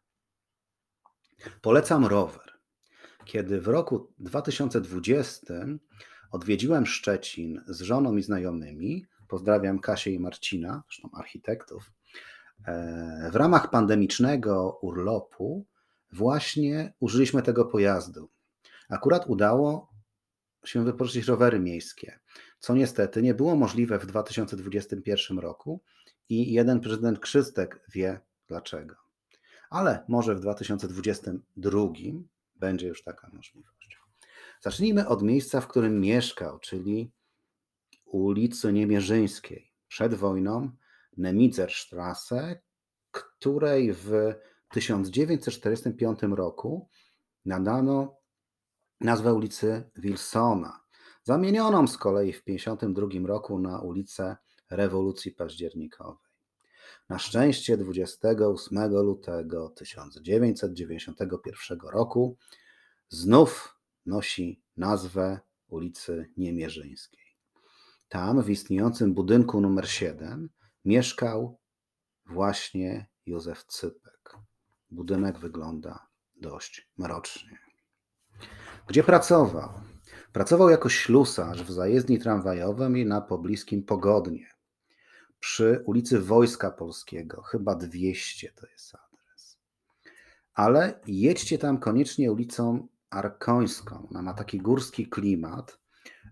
Polecam 1.61 2.05
rower. 2.05 2.58
Kiedy 3.29 3.61
w 3.61 3.67
roku 3.67 4.11
2020 4.19 5.53
odwiedziłem 6.31 6.85
Szczecin 6.85 7.61
z 7.67 7.81
żoną 7.81 8.17
i 8.17 8.23
znajomymi, 8.23 9.05
pozdrawiam 9.27 9.79
Kasię 9.79 10.11
i 10.11 10.19
Marcina, 10.19 10.83
zresztą 10.87 11.09
architektów, 11.13 11.91
e, 12.67 13.29
w 13.31 13.35
ramach 13.35 13.69
pandemicznego 13.69 14.79
urlopu 14.81 15.65
właśnie 16.11 16.93
użyliśmy 16.99 17.41
tego 17.41 17.65
pojazdu. 17.65 18.29
Akurat 18.89 19.27
udało 19.27 19.93
się 20.65 20.85
wypożyczyć 20.85 21.27
rowery 21.27 21.59
miejskie, 21.59 22.19
co 22.59 22.75
niestety 22.75 23.21
nie 23.21 23.33
było 23.33 23.55
możliwe 23.55 23.99
w 23.99 24.05
2021 24.05 25.39
roku 25.39 25.81
i 26.29 26.53
jeden 26.53 26.79
prezydent 26.79 27.19
Krzystek 27.19 27.81
wie 27.93 28.19
dlaczego. 28.47 28.95
Ale 29.69 30.03
może 30.07 30.35
w 30.35 30.39
2022 30.39 31.79
będzie 32.59 32.87
już 32.87 33.03
taka 33.03 33.29
możliwość. 33.33 33.99
Zacznijmy 34.61 35.07
od 35.07 35.23
miejsca, 35.23 35.61
w 35.61 35.67
którym 35.67 35.99
mieszkał, 35.99 36.59
czyli 36.59 37.11
ulicy 38.05 38.73
Niemierzyńskiej. 38.73 39.73
Przed 39.87 40.13
wojną 40.13 40.71
Nemitzerstrasse, 41.17 42.61
której 43.11 43.93
w 43.93 44.33
1945 44.69 46.19
roku 46.21 46.89
nadano 47.45 48.17
nazwę 49.01 49.33
ulicy 49.33 49.91
Wilsona, 49.95 50.83
zamienioną 51.23 51.87
z 51.87 51.97
kolei 51.97 52.33
w 52.33 52.43
1952 52.43 53.27
roku 53.27 53.59
na 53.59 53.79
ulicę 53.79 54.37
Rewolucji 54.69 55.31
Październikowej. 55.31 56.28
Na 57.09 57.19
szczęście 57.19 57.77
28 57.77 58.93
lutego 58.93 59.69
1991 59.69 61.79
roku 61.93 62.37
znów 63.09 63.75
nosi 64.05 64.61
nazwę 64.77 65.39
ulicy 65.67 66.29
Niemierzyńskiej. 66.37 67.37
Tam, 68.09 68.43
w 68.43 68.49
istniejącym 68.49 69.13
budynku 69.13 69.61
numer 69.61 69.89
7, 69.89 70.49
mieszkał 70.85 71.59
właśnie 72.25 73.07
Józef 73.25 73.63
Cypek. 73.63 74.33
Budynek 74.91 75.39
wygląda 75.39 76.07
dość 76.35 76.89
mrocznie. 76.97 77.59
Gdzie 78.87 79.03
pracował? 79.03 79.69
Pracował 80.33 80.69
jako 80.69 80.89
ślusarz 80.89 81.63
w 81.63 81.71
zajezdni 81.71 82.19
tramwajowej 82.19 83.05
na 83.05 83.21
pobliskim 83.21 83.83
Pogodnie. 83.83 84.58
Przy 85.39 85.83
ulicy 85.85 86.19
Wojska 86.19 86.71
Polskiego, 86.71 87.41
chyba 87.41 87.75
200 87.75 88.51
to 88.51 88.67
jest 88.67 88.95
adres. 88.95 89.57
Ale 90.53 90.99
jedźcie 91.07 91.57
tam 91.57 91.77
koniecznie 91.77 92.31
ulicą 92.31 92.87
Arkońską. 93.09 94.07
Ona 94.09 94.21
ma 94.21 94.33
taki 94.33 94.57
górski 94.57 95.07
klimat, 95.09 95.79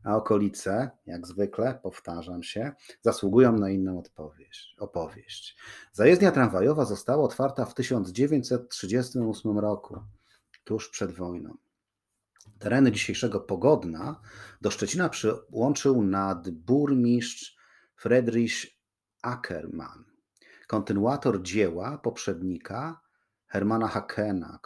a 0.03 0.15
okolice, 0.15 0.89
jak 1.05 1.27
zwykle, 1.27 1.79
powtarzam 1.83 2.43
się, 2.43 2.71
zasługują 3.01 3.57
na 3.57 3.69
inną 3.69 3.99
odpowiedź, 3.99 4.75
opowieść. 4.79 5.57
Zajezdnia 5.93 6.31
tramwajowa 6.31 6.85
została 6.85 7.23
otwarta 7.23 7.65
w 7.65 7.73
1938 7.73 9.59
roku, 9.59 9.99
tuż 10.63 10.89
przed 10.89 11.11
wojną. 11.11 11.57
Tereny 12.59 12.91
dzisiejszego 12.91 13.39
Pogodna 13.39 14.21
do 14.61 14.71
Szczecina 14.71 15.09
przyłączył 15.09 16.03
nadburmistrz 16.03 17.57
Friedrich 17.95 18.76
Ackermann, 19.27 20.03
kontynuator 20.67 21.41
dzieła 21.41 21.97
poprzednika 21.97 23.01
Hermana 23.47 23.87
Hakena, 23.87 24.59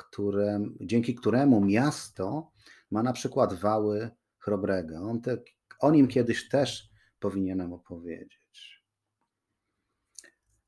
dzięki 0.81 1.15
któremu 1.15 1.61
miasto 1.61 2.51
ma 2.91 3.03
na 3.03 3.13
przykład 3.13 3.53
wały 3.53 4.09
chrobrego. 4.37 5.01
On 5.01 5.21
te, 5.21 5.37
o 5.79 5.91
nim 5.91 6.07
kiedyś 6.07 6.49
też 6.49 6.89
powinienem 7.19 7.73
opowiedzieć. 7.73 8.41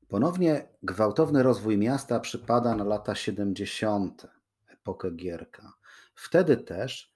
Ponownie 0.08 0.68
gwałtowny 0.82 1.42
rozwój 1.42 1.78
miasta 1.78 2.20
przypada 2.20 2.74
na 2.74 2.84
lata 2.84 3.14
70., 3.14 4.26
epokę 4.68 5.10
Gierka. 5.10 5.72
Wtedy 6.14 6.56
też 6.56 7.14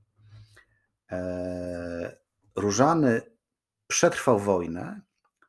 E, 1.11 2.17
Różany 2.57 3.23
przetrwał 3.87 4.39
wojnę 4.39 5.01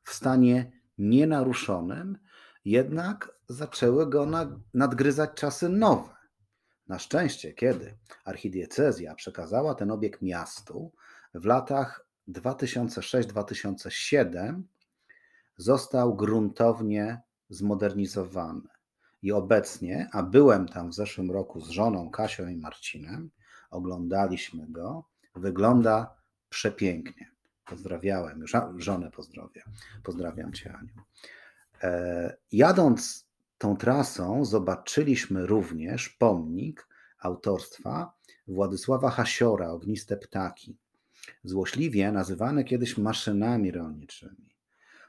w 0.03 0.13
stanie 0.13 0.71
nienaruszonym, 0.97 2.17
jednak 2.65 3.39
zaczęły 3.49 4.09
go 4.09 4.27
nadgryzać 4.73 5.29
czasy 5.35 5.69
nowe. 5.69 6.15
Na 6.87 6.99
szczęście, 6.99 7.53
kiedy 7.53 7.97
archidiecezja 8.25 9.15
przekazała 9.15 9.75
ten 9.75 9.91
obiekt 9.91 10.21
miastu 10.21 10.91
w 11.33 11.45
latach 11.45 12.07
2006-2007 12.27 14.61
został 15.57 16.15
gruntownie 16.15 17.21
zmodernizowany. 17.49 18.67
I 19.21 19.31
obecnie, 19.31 20.09
a 20.11 20.23
byłem 20.23 20.67
tam 20.67 20.89
w 20.89 20.93
zeszłym 20.93 21.31
roku 21.31 21.61
z 21.61 21.69
żoną 21.69 22.09
Kasią 22.09 22.47
i 22.47 22.57
Marcinem, 22.57 23.29
oglądaliśmy 23.69 24.65
go, 24.69 25.05
wygląda 25.35 26.15
przepięknie. 26.49 27.31
Pozdrawiałem, 27.65 28.39
już 28.39 28.53
żonę 28.77 29.11
pozdrowię. 29.11 29.63
Pozdrawiam 30.03 30.53
Cię, 30.53 30.73
Aniu. 30.73 30.93
E, 31.83 32.37
jadąc 32.51 33.27
tą 33.57 33.77
trasą, 33.77 34.45
zobaczyliśmy 34.45 35.45
również 35.45 36.09
pomnik 36.09 36.87
autorstwa 37.19 38.13
Władysława 38.47 39.09
Hasiora, 39.09 39.69
Ogniste 39.69 40.17
Ptaki 40.17 40.77
złośliwie 41.43 42.11
nazywane 42.11 42.63
kiedyś 42.63 42.97
maszynami 42.97 43.71
rolniczymi. 43.71 44.55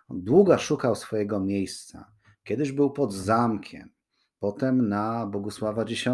On 0.08 0.22
długo 0.22 0.58
szukał 0.58 0.94
swojego 0.94 1.40
miejsca. 1.40 2.12
Kiedyś 2.44 2.72
był 2.72 2.90
pod 2.90 3.14
zamkiem, 3.14 3.90
potem 4.38 4.88
na 4.88 5.26
Bogusława 5.26 5.82
X. 5.82 6.04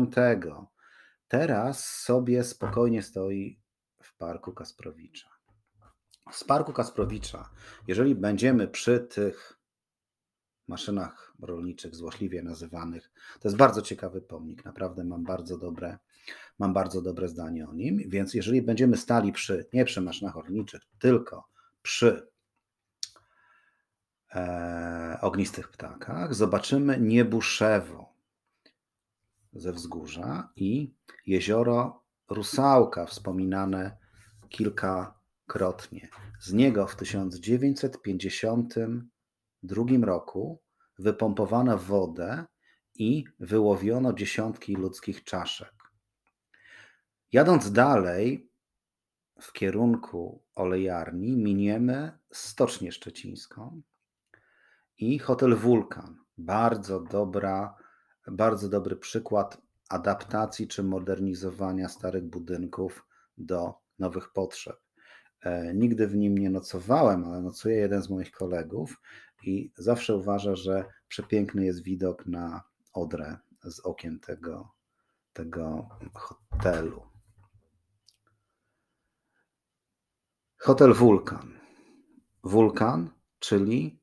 Teraz 1.28 1.86
sobie 1.86 2.44
spokojnie 2.44 3.02
stoi 3.02 3.60
w 4.02 4.16
parku 4.16 4.52
Kasprowicza. 4.52 5.28
Z 6.32 6.44
parku 6.44 6.72
Kasprowicza, 6.72 7.50
jeżeli 7.86 8.14
będziemy 8.14 8.68
przy 8.68 9.00
tych 9.00 9.57
maszynach 10.68 11.34
rolniczych, 11.40 11.94
złośliwie 11.94 12.42
nazywanych, 12.42 13.10
to 13.40 13.48
jest 13.48 13.56
bardzo 13.56 13.82
ciekawy 13.82 14.20
pomnik. 14.20 14.64
Naprawdę 14.64 15.04
mam 15.04 15.24
bardzo 15.24 15.58
dobre 15.58 15.98
Mam 16.58 16.72
bardzo 16.72 17.02
dobre 17.02 17.28
zdanie 17.28 17.68
o 17.68 17.74
nim, 17.74 18.02
więc 18.06 18.34
jeżeli 18.34 18.62
będziemy 18.62 18.96
stali 18.96 19.32
przy, 19.32 19.66
nie 19.72 19.84
przy 19.84 20.00
maszynach 20.00 20.34
rolniczych, 20.34 20.82
tylko 20.98 21.48
przy 21.82 22.28
e, 24.34 25.18
ognistych 25.20 25.68
ptakach 25.68 26.34
zobaczymy 26.34 27.00
Niebuszewo 27.00 28.12
ze 29.52 29.72
wzgórza 29.72 30.48
i 30.56 30.94
jezioro 31.26 32.02
Rusałka, 32.28 33.06
wspominane 33.06 33.96
kilkakrotnie. 34.48 36.08
Z 36.40 36.52
niego 36.52 36.86
w 36.86 36.96
1952 39.62 40.06
roku 40.06 40.62
wypompowano 40.98 41.78
wodę 41.78 42.44
i 42.94 43.24
wyłowiono 43.40 44.12
dziesiątki 44.12 44.76
ludzkich 44.76 45.24
czaszek. 45.24 45.74
Jadąc 47.32 47.72
dalej 47.72 48.50
w 49.40 49.52
kierunku 49.52 50.42
olejarni, 50.54 51.36
miniemy 51.36 52.18
Stocznię 52.32 52.92
Szczecińską 52.92 53.82
i 54.98 55.18
hotel 55.18 55.56
Wulkan. 55.56 56.18
Bardzo 56.38 57.00
dobra, 57.00 57.74
bardzo 58.26 58.68
dobry 58.68 58.96
przykład 58.96 59.62
adaptacji 59.88 60.68
czy 60.68 60.82
modernizowania 60.82 61.88
starych 61.88 62.24
budynków 62.24 63.06
do 63.38 63.74
nowych 63.98 64.32
potrzeb. 64.32 64.80
E, 65.40 65.74
nigdy 65.74 66.06
w 66.06 66.16
nim 66.16 66.38
nie 66.38 66.50
nocowałem, 66.50 67.24
ale 67.24 67.42
nocuje 67.42 67.76
jeden 67.76 68.02
z 68.02 68.10
moich 68.10 68.30
kolegów 68.30 69.00
i 69.42 69.72
zawsze 69.76 70.16
uważa, 70.16 70.56
że 70.56 70.84
przepiękny 71.08 71.64
jest 71.64 71.82
widok 71.82 72.26
na 72.26 72.62
Odrę 72.92 73.36
z 73.62 73.80
okien 73.80 74.20
tego, 74.20 74.72
tego 75.32 75.88
hotelu. 76.14 77.02
Hotel 80.58 80.94
Wulkan. 80.94 81.58
Wulkan, 82.44 83.10
czyli 83.38 84.00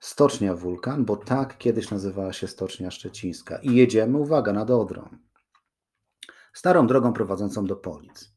Stocznia 0.00 0.54
Wulkan, 0.54 1.04
bo 1.04 1.16
tak 1.16 1.58
kiedyś 1.58 1.90
nazywała 1.90 2.32
się 2.32 2.48
Stocznia 2.48 2.90
Szczecińska. 2.90 3.58
I 3.58 3.74
jedziemy, 3.74 4.18
uwaga, 4.18 4.52
nad 4.52 4.70
Odrą. 4.70 5.08
Starą 6.52 6.86
drogą 6.86 7.12
prowadzącą 7.12 7.66
do 7.66 7.76
Polic. 7.76 8.34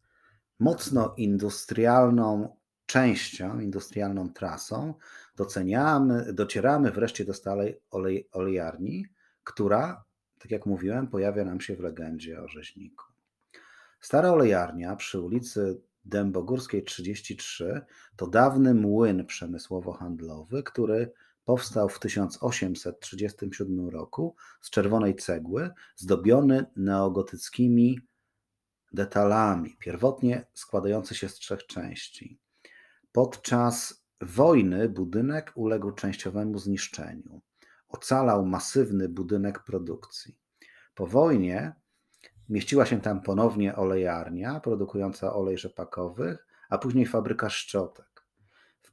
Mocno 0.60 1.13
industrialną 1.17 2.58
częścią, 2.86 3.60
industrialną 3.60 4.34
trasą 4.34 4.93
doceniamy, 5.38 6.34
docieramy 6.34 6.91
wreszcie 6.91 7.26
do 7.26 7.34
stałej 7.34 7.82
olej, 7.91 8.30
olejarni, 8.32 9.06
która, 9.43 10.04
tak 10.39 10.52
jak 10.52 10.65
mówiłem, 10.65 11.08
pojawia 11.08 11.45
nam 11.45 11.62
się 11.62 11.76
w 11.76 11.80
legendzie 11.80 12.41
o 12.41 12.47
rzeźniku. 12.47 13.06
Stara 14.02 14.30
olejarnia 14.30 14.95
przy 14.95 15.19
ulicy 15.19 15.82
Dębogórskiej 16.06 16.84
33 16.84 17.82
to 18.15 18.28
dawny 18.28 18.73
młyn 18.73 19.26
przemysłowo-handlowy, 19.26 20.63
który 20.63 21.12
powstał 21.45 21.89
w 21.89 22.00
1837 22.00 23.89
roku 23.89 24.36
z 24.62 24.69
czerwonej 24.69 25.15
cegły, 25.15 25.69
zdobiony 25.95 26.65
neogotyckimi 26.76 28.00
detalami, 28.93 29.78
pierwotnie 29.80 30.45
składający 30.54 31.15
się 31.15 31.30
z 31.30 31.34
trzech 31.34 31.65
części. 31.65 32.39
Podczas 33.12 34.07
wojny 34.22 34.90
budynek 34.90 35.52
uległ 35.56 35.92
częściowemu 35.92 36.60
zniszczeniu. 36.60 37.42
Ocalał 37.88 38.46
masywny 38.46 39.10
budynek 39.10 39.64
produkcji. 39.64 40.38
Po 40.96 41.08
wojnie 41.08 41.76
mieściła 42.50 42.86
się 42.86 43.02
tam 43.02 43.22
ponownie 43.22 43.76
olejarnia 43.76 44.60
produkująca 44.60 45.34
olej 45.34 45.58
rzepakowych, 45.58 46.48
a 46.70 46.78
później 46.78 47.06
fabryka 47.06 47.50
szczotek 47.50 48.18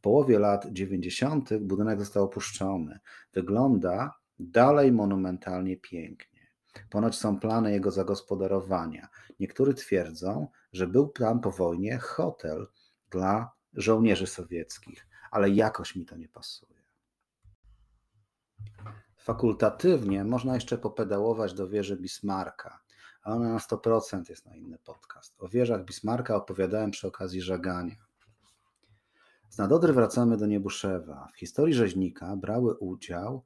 połowie 0.05 0.39
lat 0.39 0.67
90. 0.73 1.59
budynek 1.59 2.01
został 2.01 2.25
opuszczony. 2.25 2.99
Wygląda 3.33 4.19
dalej 4.39 4.93
monumentalnie 4.93 5.77
pięknie. 5.77 6.41
Ponoć 6.91 7.17
są 7.17 7.41
plany 7.41 7.73
jego 7.73 7.91
zagospodarowania. 7.91 9.09
Niektórzy 9.41 9.75
twierdzą, 9.75 10.49
że 10.73 10.87
był 10.87 11.09
tam 11.09 11.41
po 11.41 11.51
wojnie 11.51 11.99
hotel 11.99 12.67
dla 13.11 13.53
żołnierzy 13.75 14.27
sowieckich, 14.27 15.07
ale 15.35 15.51
jakoś 15.51 15.97
mi 15.97 16.07
to 16.07 16.17
nie 16.17 16.29
pasuje. 16.29 16.85
Fakultatywnie 19.17 20.25
można 20.25 20.55
jeszcze 20.55 20.79
popedałować 20.79 21.55
do 21.55 21.69
wieży 21.69 21.97
Bismarka, 21.97 22.81
a 23.23 23.35
ona 23.35 23.53
na 23.53 23.59
100% 23.59 24.31
jest 24.31 24.47
na 24.47 24.57
inny 24.57 24.79
podcast. 24.79 25.35
O 25.39 25.49
wieżach 25.49 25.85
Bismarka 25.85 26.37
opowiadałem 26.37 26.91
przy 26.91 27.09
okazji 27.09 27.43
żagania. 27.43 27.97
Z 29.49 29.59
Nadodry 29.59 29.93
wracamy 29.93 30.37
do 30.37 30.47
Niebuszewa. 30.47 31.29
W 31.35 31.39
historii 31.39 31.75
rzeźnika 31.75 32.37
brały 32.37 32.75
udział 32.75 33.45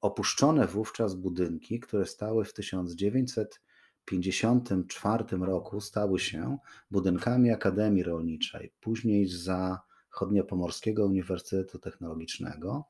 opuszczone 0.00 0.66
wówczas 0.66 1.14
budynki, 1.14 1.80
które 1.80 2.06
stały 2.06 2.44
w 2.44 2.54
1954 2.54 5.24
roku, 5.40 5.80
stały 5.80 6.18
się 6.18 6.58
budynkami 6.90 7.50
Akademii 7.50 8.02
Rolniczej, 8.02 8.72
później 8.80 9.28
za 9.28 9.80
Chodniopomorskiego 10.12 11.06
Uniwersytetu 11.06 11.78
Technologicznego. 11.78 12.84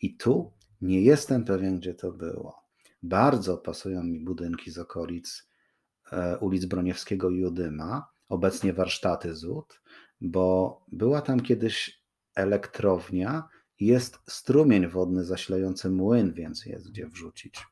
I 0.00 0.16
tu 0.16 0.52
nie 0.80 1.02
jestem 1.02 1.44
pewien, 1.44 1.78
gdzie 1.78 1.94
to 1.94 2.12
było. 2.12 2.62
Bardzo 3.02 3.58
pasują 3.58 4.04
mi 4.04 4.20
budynki 4.20 4.70
z 4.70 4.78
okolic 4.78 5.48
e, 6.12 6.38
ulic 6.38 6.64
Broniewskiego 6.64 7.30
i 7.30 7.38
Judyma, 7.38 8.08
obecnie 8.28 8.72
warsztaty 8.72 9.34
ZUT, 9.34 9.80
bo 10.20 10.80
była 10.92 11.22
tam 11.22 11.40
kiedyś 11.40 12.02
elektrownia 12.34 13.48
jest 13.80 14.18
strumień 14.26 14.88
wodny 14.88 15.24
zasilający 15.24 15.90
młyn, 15.90 16.32
więc 16.32 16.66
jest 16.66 16.90
gdzie 16.90 17.06
wrzucić 17.06 17.66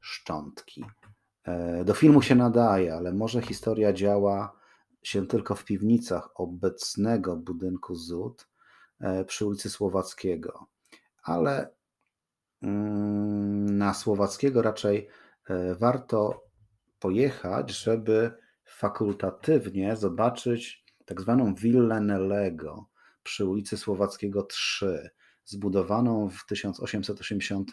szczątki. 0.00 0.84
E, 1.44 1.84
do 1.84 1.94
filmu 1.94 2.22
się 2.22 2.34
nadaje, 2.34 2.94
ale 2.94 3.12
może 3.12 3.42
historia 3.42 3.92
działa 3.92 4.57
się 5.02 5.26
tylko 5.26 5.54
w 5.54 5.64
piwnicach 5.64 6.30
obecnego 6.34 7.36
budynku 7.36 7.94
ZUT 7.94 8.48
e, 9.00 9.24
przy 9.24 9.46
ulicy 9.46 9.70
Słowackiego. 9.70 10.66
Ale 11.22 11.70
mm, 12.62 13.78
na 13.78 13.94
Słowackiego 13.94 14.62
raczej 14.62 15.08
e, 15.48 15.74
warto 15.74 16.44
pojechać, 16.98 17.70
żeby 17.70 18.30
fakultatywnie 18.64 19.96
zobaczyć 19.96 20.84
tak 21.04 21.20
zwaną 21.20 21.54
Willę 21.54 22.00
Nelego 22.00 22.88
przy 23.22 23.44
ulicy 23.44 23.76
Słowackiego 23.76 24.42
3, 24.42 25.10
zbudowaną 25.44 26.30
w 26.30 26.46
1880 26.46 27.70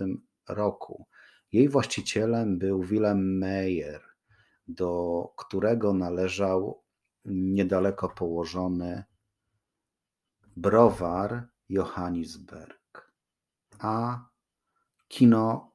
roku. 0.49 1.05
Jej 1.51 1.69
właścicielem 1.69 2.57
był 2.57 2.83
Willem 2.83 3.38
Meyer, 3.38 4.01
do 4.67 5.23
którego 5.38 5.93
należał 5.93 6.85
niedaleko 7.25 8.09
położony 8.09 9.03
browar 10.57 11.47
Johannisberg, 11.69 13.11
a 13.79 14.25
kino 15.07 15.71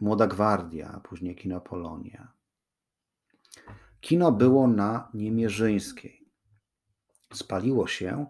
Młoda 0.00 0.26
Gwardia, 0.26 1.00
później 1.04 1.36
kino 1.36 1.60
Polonia. 1.60 2.32
Kino 4.00 4.32
było 4.32 4.68
na 4.68 5.10
Niemierzyńskiej 5.14 6.18
spaliło 7.34 7.86
się, 7.86 8.26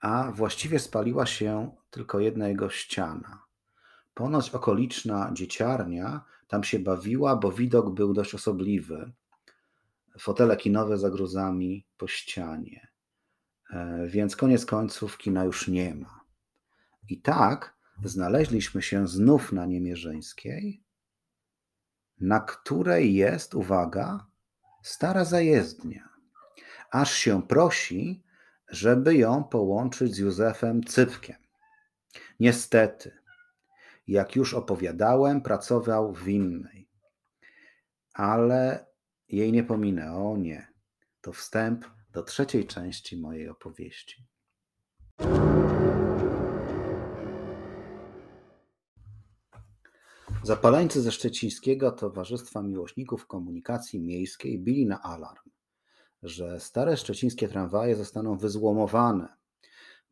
a 0.00 0.32
właściwie 0.32 0.78
spaliła 0.78 1.26
się 1.26 1.76
tylko 1.90 2.20
jedna 2.20 2.48
jego 2.48 2.70
ściana. 2.70 3.44
Ponoć 4.14 4.50
okoliczna 4.50 5.30
dzieciarnia 5.32 6.24
tam 6.48 6.64
się 6.64 6.78
bawiła, 6.78 7.36
bo 7.36 7.52
widok 7.52 7.94
był 7.94 8.12
dość 8.12 8.34
osobliwy. 8.34 9.12
Fotele 10.18 10.56
kinowe 10.56 10.98
za 10.98 11.10
gruzami 11.10 11.86
po 11.96 12.06
ścianie. 12.06 12.88
E, 13.70 14.06
więc 14.06 14.36
koniec 14.36 14.66
końców 14.66 15.18
kina 15.18 15.44
już 15.44 15.68
nie 15.68 15.94
ma. 15.94 16.20
I 17.08 17.20
tak 17.20 17.76
znaleźliśmy 18.04 18.82
się 18.82 19.08
znów 19.08 19.52
na 19.52 19.66
Niemierzyńskiej, 19.66 20.82
na 22.20 22.40
której 22.40 23.14
jest, 23.14 23.54
uwaga, 23.54 24.26
stara 24.82 25.24
zajezdnia. 25.24 26.08
Aż 26.90 27.12
się 27.12 27.42
prosi, 27.42 28.22
żeby 28.68 29.14
ją 29.14 29.44
połączyć 29.44 30.14
z 30.14 30.18
Józefem 30.18 30.84
Cypkiem. 30.84 31.36
Niestety, 32.40 33.18
jak 34.06 34.36
już 34.36 34.54
opowiadałem, 34.54 35.40
pracował 35.40 36.14
w 36.14 36.28
innej, 36.28 36.88
ale 38.14 38.86
jej 39.32 39.52
nie 39.52 39.64
pominę. 39.64 40.12
O 40.12 40.36
nie, 40.36 40.66
to 41.20 41.32
wstęp 41.32 41.84
do 42.12 42.22
trzeciej 42.22 42.66
części 42.66 43.16
mojej 43.16 43.48
opowieści. 43.48 44.26
Zapaleńcy 50.42 51.02
ze 51.02 51.12
Szczecińskiego 51.12 51.92
Towarzystwa 51.92 52.62
Miłośników 52.62 53.26
Komunikacji 53.26 54.00
Miejskiej 54.00 54.58
bili 54.58 54.86
na 54.86 55.02
alarm 55.02 55.50
że 56.22 56.60
stare 56.60 56.96
szczecińskie 56.96 57.48
tramwaje 57.48 57.96
zostaną 57.96 58.38
wyzłomowane, 58.38 59.28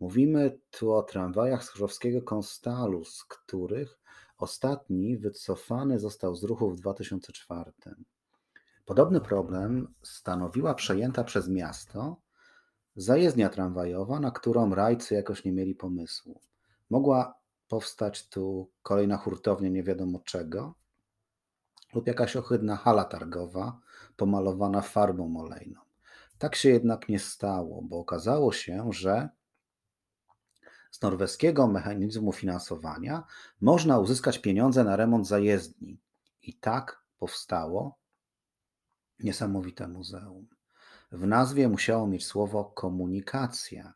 Mówimy 0.00 0.58
tu 0.70 0.92
o 0.92 1.02
tramwajach 1.02 1.64
z 1.64 1.68
Chrzowskiego 1.68 2.22
Konstalu, 2.22 3.04
z 3.04 3.24
których 3.24 3.98
ostatni 4.38 5.18
wycofany 5.18 5.98
został 5.98 6.34
z 6.34 6.44
ruchu 6.44 6.70
w 6.70 6.76
2004. 6.76 7.72
Podobny 8.90 9.20
problem 9.20 9.94
stanowiła 10.02 10.74
przejęta 10.74 11.24
przez 11.24 11.48
miasto 11.48 12.16
zajezdnia 12.96 13.48
tramwajowa, 13.48 14.20
na 14.20 14.30
którą 14.30 14.74
rajcy 14.74 15.14
jakoś 15.14 15.44
nie 15.44 15.52
mieli 15.52 15.74
pomysłu. 15.74 16.40
Mogła 16.90 17.34
powstać 17.68 18.28
tu 18.28 18.70
kolejna 18.82 19.16
hurtownia 19.16 19.68
nie 19.68 19.82
wiadomo 19.82 20.18
czego 20.18 20.74
lub 21.94 22.06
jakaś 22.06 22.36
ohydna 22.36 22.76
hala 22.76 23.04
targowa 23.04 23.80
pomalowana 24.16 24.80
farbą 24.80 25.36
olejną. 25.36 25.80
Tak 26.38 26.56
się 26.56 26.68
jednak 26.68 27.08
nie 27.08 27.18
stało, 27.18 27.82
bo 27.82 27.98
okazało 27.98 28.52
się, 28.52 28.88
że 28.92 29.28
z 30.90 31.02
norweskiego 31.02 31.66
mechanizmu 31.66 32.32
finansowania 32.32 33.24
można 33.60 33.98
uzyskać 33.98 34.38
pieniądze 34.38 34.84
na 34.84 34.96
remont 34.96 35.26
zajezdni. 35.26 36.00
I 36.42 36.54
tak 36.54 37.02
powstało 37.18 38.00
niesamowite 39.24 39.88
muzeum. 39.88 40.46
W 41.12 41.26
nazwie 41.26 41.68
musiało 41.68 42.06
mieć 42.06 42.26
słowo 42.26 42.64
komunikacja. 42.64 43.94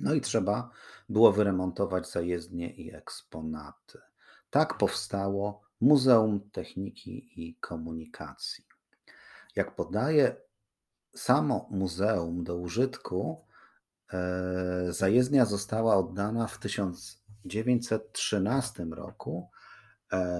No 0.00 0.14
i 0.14 0.20
trzeba 0.20 0.70
było 1.08 1.32
wyremontować 1.32 2.10
zajezdnie 2.10 2.70
i 2.70 2.94
eksponaty. 2.94 3.98
Tak 4.50 4.78
powstało 4.78 5.62
Muzeum 5.80 6.50
Techniki 6.50 7.42
i 7.42 7.54
Komunikacji. 7.54 8.66
Jak 9.56 9.76
podaje 9.76 10.36
samo 11.14 11.68
muzeum 11.70 12.44
do 12.44 12.56
użytku, 12.56 13.44
e, 14.12 14.92
zajezdnia 14.92 15.44
została 15.44 15.96
oddana 15.96 16.46
w 16.46 16.58
1913 16.58 18.92
roku 18.92 19.50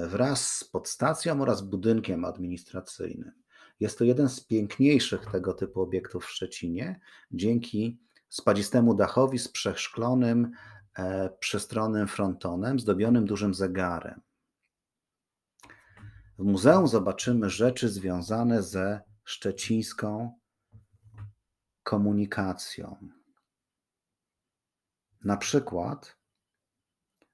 wraz 0.09 0.57
z 0.57 0.65
podstacją 0.65 1.43
oraz 1.43 1.63
budynkiem 1.63 2.25
administracyjnym. 2.25 3.33
Jest 3.81 3.99
to 3.99 4.05
jeden 4.05 4.29
z 4.29 4.41
piękniejszych 4.41 5.27
tego 5.27 5.55
typu 5.55 5.81
obiektów 5.81 6.25
w 6.25 6.31
Szczecinie, 6.31 7.01
dzięki 7.31 8.01
spadzistemu 8.29 8.95
dachowi 8.95 9.39
z 9.39 9.49
przeszklonym, 9.49 10.51
e, 10.99 11.31
przestronnym 11.41 12.09
frontonem, 12.09 12.81
zdobionym 12.81 13.27
dużym 13.27 13.55
zegarem. 13.55 14.21
W 16.39 16.45
muzeum 16.45 16.89
zobaczymy 16.89 17.51
rzeczy 17.51 17.89
związane 17.89 18.63
ze 18.63 19.01
szczecińską 19.25 20.39
komunikacją. 21.83 23.09
Na 25.25 25.37
przykład 25.37 26.17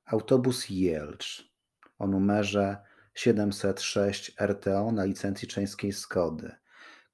autobus 0.04 0.70
Jelcz 0.70 1.53
o 1.98 2.06
numerze 2.06 2.76
706 3.14 4.36
RTO 4.40 4.92
na 4.92 5.04
licencji 5.04 5.48
czeskiej 5.48 5.92
Skody, 5.92 6.52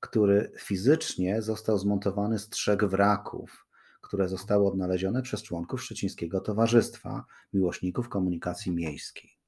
który 0.01 0.53
fizycznie 0.59 1.43
został 1.43 1.79
zmontowany 1.79 2.39
z 2.39 2.49
trzech 2.49 2.85
wraków, 2.85 3.67
które 4.01 4.29
zostały 4.29 4.67
odnalezione 4.67 5.23
przez 5.23 5.43
członków 5.43 5.83
Szczecińskiego 5.83 6.41
Towarzystwa 6.41 7.25
Miłośników 7.53 8.09
Komunikacji 8.09 8.73
Miejskiej. 8.73 9.41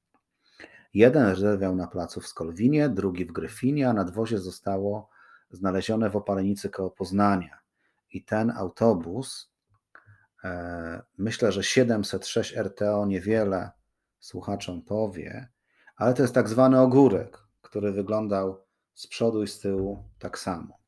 Jeden 0.93 1.35
rzewiał 1.35 1.75
na 1.75 1.87
placu 1.87 2.21
w 2.21 2.27
Skolwinie, 2.27 2.89
drugi 2.89 3.25
w 3.25 3.31
Gryfinie, 3.31 3.89
a 3.89 3.93
nadwozie 3.93 4.39
zostało 4.39 5.09
znalezione 5.51 6.09
w 6.09 6.15
Opalenicy 6.15 6.69
koło 6.69 6.91
Poznania. 6.91 7.59
I 8.11 8.23
ten 8.23 8.51
autobus, 8.51 9.51
e, 10.43 11.01
myślę, 11.17 11.51
że 11.51 11.63
706 11.63 12.55
RTO 12.57 13.05
niewiele 13.05 13.71
słuchaczom 14.23 14.81
powie, 14.81 15.47
ale 15.95 16.13
to 16.13 16.21
jest 16.21 16.33
tak 16.33 16.49
zwany 16.49 16.79
ogórek, 16.79 17.37
który 17.61 17.91
wyglądał 17.91 18.65
z 18.93 19.07
przodu 19.07 19.43
i 19.43 19.47
z 19.47 19.59
tyłu 19.59 20.03
tak 20.19 20.39
samo. 20.39 20.79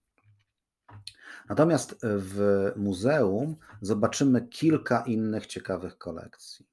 Natomiast 1.49 1.95
w 2.01 2.71
muzeum 2.75 3.55
zobaczymy 3.81 4.47
kilka 4.47 5.01
innych 5.01 5.45
ciekawych 5.45 5.97
kolekcji. 5.97 6.67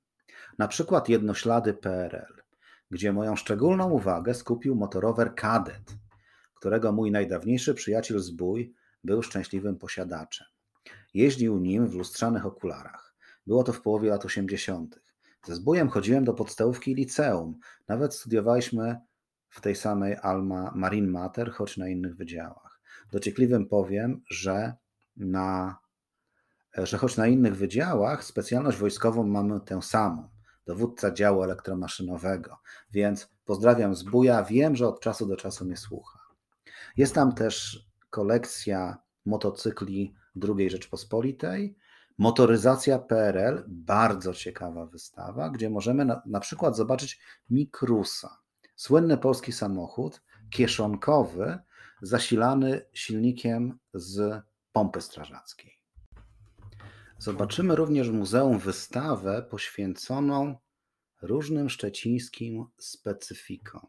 Na 0.58 0.68
przykład 0.68 1.08
jednoślady 1.08 1.74
PRL, 1.74 2.42
gdzie 2.90 3.12
moją 3.12 3.36
szczególną 3.36 3.90
uwagę 3.90 4.34
skupił 4.34 4.74
motorower 4.74 5.34
Kadet, 5.34 5.94
którego 6.54 6.92
mój 6.92 7.10
najdawniejszy 7.10 7.74
przyjaciel 7.74 8.18
zbój 8.18 8.74
był 9.04 9.22
szczęśliwym 9.22 9.78
posiadaczem. 9.78 10.46
Jeździł 11.14 11.58
nim 11.58 11.86
w 11.86 11.94
lustrzanych 11.94 12.46
okularach. 12.46 13.14
Było 13.46 13.64
to 13.64 13.72
w 13.72 13.80
połowie 13.80 14.10
lat 14.10 14.24
80. 14.24 15.00
Ze 15.44 15.54
zbójem 15.54 15.88
chodziłem 15.88 16.24
do 16.24 16.34
podstawówki 16.34 16.90
i 16.90 16.94
liceum. 16.94 17.58
Nawet 17.88 18.14
studiowaliśmy 18.14 19.00
w 19.48 19.60
tej 19.60 19.76
samej 19.76 20.16
Alma 20.22 20.72
Marine 20.74 21.10
Mater, 21.10 21.52
choć 21.52 21.76
na 21.76 21.88
innych 21.88 22.16
wydziałach. 22.16 22.80
Dociekliwym 23.12 23.68
powiem, 23.68 24.22
że 24.30 24.74
na 25.16 25.76
że 26.76 26.98
choć 26.98 27.16
na 27.16 27.26
innych 27.26 27.56
wydziałach 27.56 28.24
specjalność 28.24 28.78
wojskową 28.78 29.26
mamy 29.26 29.60
tę 29.60 29.82
samą, 29.82 30.28
dowódca 30.66 31.12
działu 31.12 31.42
elektromaszynowego, 31.42 32.58
więc 32.90 33.28
pozdrawiam 33.44 33.94
zbuja, 33.94 34.42
wiem, 34.42 34.76
że 34.76 34.88
od 34.88 35.00
czasu 35.00 35.26
do 35.26 35.36
czasu 35.36 35.64
mnie 35.64 35.76
słucha. 35.76 36.18
Jest 36.96 37.14
tam 37.14 37.34
też 37.34 37.86
kolekcja 38.10 38.98
motocykli 39.24 40.14
II 40.58 40.70
Rzeczpospolitej, 40.70 41.76
Motoryzacja 42.22 42.98
PRL, 42.98 43.64
bardzo 43.68 44.34
ciekawa 44.34 44.86
wystawa, 44.86 45.50
gdzie 45.50 45.70
możemy 45.70 46.04
na, 46.04 46.22
na 46.26 46.40
przykład 46.40 46.76
zobaczyć 46.76 47.20
Mikrusa, 47.50 48.38
słynny 48.76 49.18
polski 49.18 49.52
samochód 49.52 50.22
kieszonkowy, 50.50 51.58
zasilany 52.02 52.80
silnikiem 52.92 53.78
z 53.94 54.42
pompy 54.72 55.00
strażackiej. 55.00 55.72
Zobaczymy 57.18 57.76
również 57.76 58.10
w 58.10 58.14
muzeum 58.14 58.58
wystawę 58.58 59.46
poświęconą 59.50 60.56
różnym 61.22 61.70
szczecińskim 61.70 62.64
specyfikom. 62.78 63.86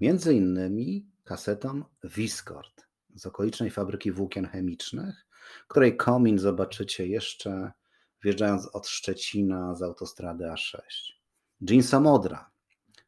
Między 0.00 0.34
innymi 0.34 1.06
kasetom 1.24 1.84
Viscord 2.04 2.86
z 3.14 3.26
okolicznej 3.26 3.70
fabryki 3.70 4.12
włókien 4.12 4.46
chemicznych, 4.46 5.29
której 5.68 5.96
komin 5.96 6.38
zobaczycie 6.38 7.06
jeszcze 7.06 7.72
wjeżdżając 8.22 8.66
od 8.66 8.88
Szczecina 8.88 9.74
z 9.74 9.82
autostrady 9.82 10.44
A6. 10.44 10.80
Jeansa 11.60 12.00
modra 12.00 12.50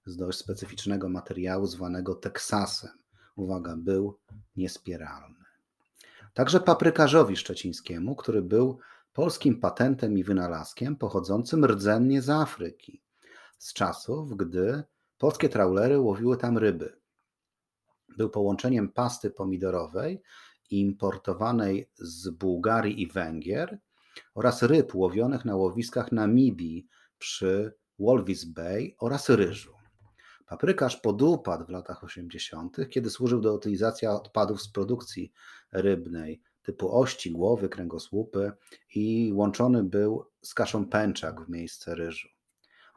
z 0.07 0.17
dość 0.17 0.39
specyficznego 0.39 1.09
materiału 1.09 1.67
zwanego 1.67 2.15
Teksasem. 2.15 2.91
Uwaga, 3.37 3.77
był 3.77 4.19
niespieralny. 4.57 5.43
Także 6.35 6.61
paprykarzowi 6.61 7.37
szczecińskiemu, 7.37 8.17
który 8.17 8.43
był 8.43 8.79
polskim 9.13 9.61
patentem 9.61 10.19
i 10.19 10.25
wynalazkiem 10.25 10.97
pochodzącym 10.97 11.65
rdzennie 11.65 12.23
z 12.23 12.31
Afryki, 12.31 13.03
z 13.59 13.73
czasów, 13.73 14.37
gdy 14.37 14.83
polskie 15.19 15.49
trawlery 15.49 15.99
łowiły 15.99 16.37
tam 16.37 16.59
ryby. 16.59 16.97
Był 18.09 18.31
połączeniem 18.31 18.89
pasty 18.89 19.31
pomidorowej 19.31 20.23
importowanej 20.73 21.91
z 21.99 22.29
Bułgarii 22.29 23.03
i 23.03 23.07
Węgier 23.07 23.79
oraz 24.35 24.63
ryb 24.63 24.95
łowionych 24.95 25.45
na 25.45 25.57
łowiskach 25.57 26.13
Namibii 26.13 26.87
przy 27.19 27.75
Walvis 27.99 28.45
Bay 28.45 28.95
oraz 28.99 29.29
ryżu. 29.29 29.73
Paprykarz 30.47 30.97
podupadł 30.97 31.65
w 31.65 31.69
latach 31.69 32.05
80., 32.05 32.77
kiedy 32.91 33.11
służył 33.11 33.41
do 33.41 33.55
utylizacji 33.55 34.09
odpadów 34.09 34.63
z 34.63 34.69
produkcji 34.69 35.33
rybnej 35.73 36.43
typu 36.63 37.01
ości, 37.01 37.31
głowy, 37.31 37.69
kręgosłupy 37.69 38.53
i 38.95 39.33
łączony 39.35 39.85
był 39.85 40.25
z 40.43 40.55
kaszą 40.55 40.87
pęczak 40.87 41.41
w 41.41 41.49
miejsce 41.49 41.95
ryżu. 41.95 42.29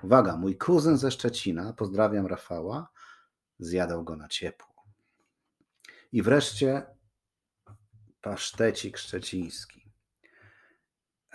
Uwaga, 0.04 0.38
mój 0.38 0.58
kuzyn 0.58 0.98
ze 0.98 1.12
Szczecina, 1.12 1.74
pozdrawiam 1.74 2.28
Rafała, 2.28 2.90
zjadał 3.60 4.04
go 4.04 4.16
na 4.16 4.28
ciepło. 4.28 4.76
I 6.12 6.22
wreszcie 6.22 6.95
pasztecik 8.26 8.98
szczeciński. 8.98 9.92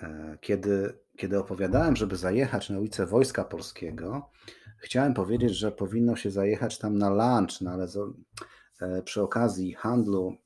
E, 0.02 0.38
kiedy, 0.40 0.98
kiedy 1.16 1.38
opowiadałem, 1.38 1.96
żeby 1.96 2.16
zajechać 2.16 2.70
na 2.70 2.78
ulicę 2.78 3.06
Wojska 3.06 3.44
Polskiego, 3.44 4.30
chciałem 4.78 5.14
powiedzieć, 5.14 5.56
że 5.56 5.72
powinno 5.72 6.16
się 6.16 6.30
zajechać 6.30 6.78
tam 6.78 6.98
na 6.98 7.10
lunch, 7.10 7.60
no 7.60 7.70
ale 7.70 7.86
e, 8.80 9.02
przy 9.02 9.22
okazji 9.22 9.72
handlu 9.72 10.36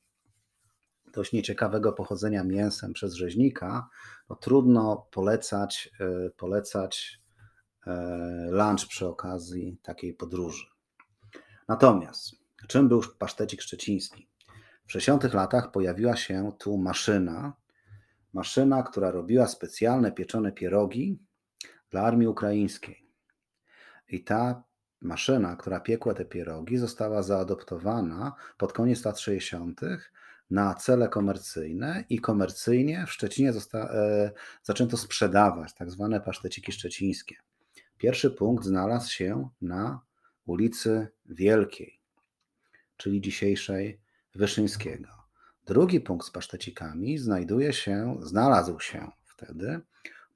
dość 1.13 1.33
nieciekawego 1.33 1.93
pochodzenia 1.93 2.43
mięsem 2.43 2.93
przez 2.93 3.13
rzeźnika, 3.13 3.89
no 4.29 4.35
trudno 4.35 5.07
polecać, 5.11 5.89
e, 5.99 6.29
polecać 6.29 7.21
lunch 8.49 8.87
przy 8.87 9.07
okazji 9.07 9.79
takiej 9.83 10.13
podróży. 10.13 10.65
Natomiast 11.67 12.35
czym 12.67 12.89
był 12.89 13.01
pasztecik 13.19 13.61
szczeciński? 13.61 14.34
W 14.87 14.91
60 14.91 15.33
latach 15.33 15.71
pojawiła 15.71 16.15
się 16.15 16.51
tu 16.59 16.77
maszyna, 16.77 17.53
maszyna, 18.33 18.83
która 18.83 19.11
robiła 19.11 19.47
specjalne 19.47 20.11
pieczone 20.11 20.51
pierogi 20.51 21.19
dla 21.89 22.01
armii 22.01 22.27
ukraińskiej. 22.27 23.05
I 24.09 24.23
ta 24.23 24.63
maszyna, 25.01 25.55
która 25.55 25.79
piekła 25.79 26.13
te 26.13 26.25
pierogi, 26.25 26.77
została 26.77 27.23
zaadoptowana 27.23 28.33
pod 28.57 28.73
koniec 28.73 29.05
lat 29.05 29.19
60. 29.19 29.81
na 30.49 30.73
cele 30.73 31.09
komercyjne 31.09 32.03
i 32.09 32.19
komercyjnie 32.19 33.05
w 33.07 33.11
Szczecinie 33.11 33.53
zosta- 33.53 33.89
e, 33.93 34.31
zaczęto 34.63 34.97
sprzedawać 34.97 35.73
tak 35.73 35.91
zwane 35.91 36.21
paszteciki 36.21 36.71
szczecińskie. 36.71 37.35
Pierwszy 37.97 38.31
punkt 38.31 38.65
znalazł 38.65 39.11
się 39.11 39.49
na 39.61 39.99
ulicy 40.45 41.07
Wielkiej, 41.25 42.01
czyli 42.97 43.21
dzisiejszej 43.21 44.01
Wyszyńskiego. 44.35 45.09
Drugi 45.65 46.01
punkt 46.01 46.27
z 46.27 46.31
pasztecikami 46.31 47.17
znajduje 47.17 47.73
się, 47.73 48.17
znalazł 48.21 48.79
się 48.79 49.11
wtedy 49.25 49.81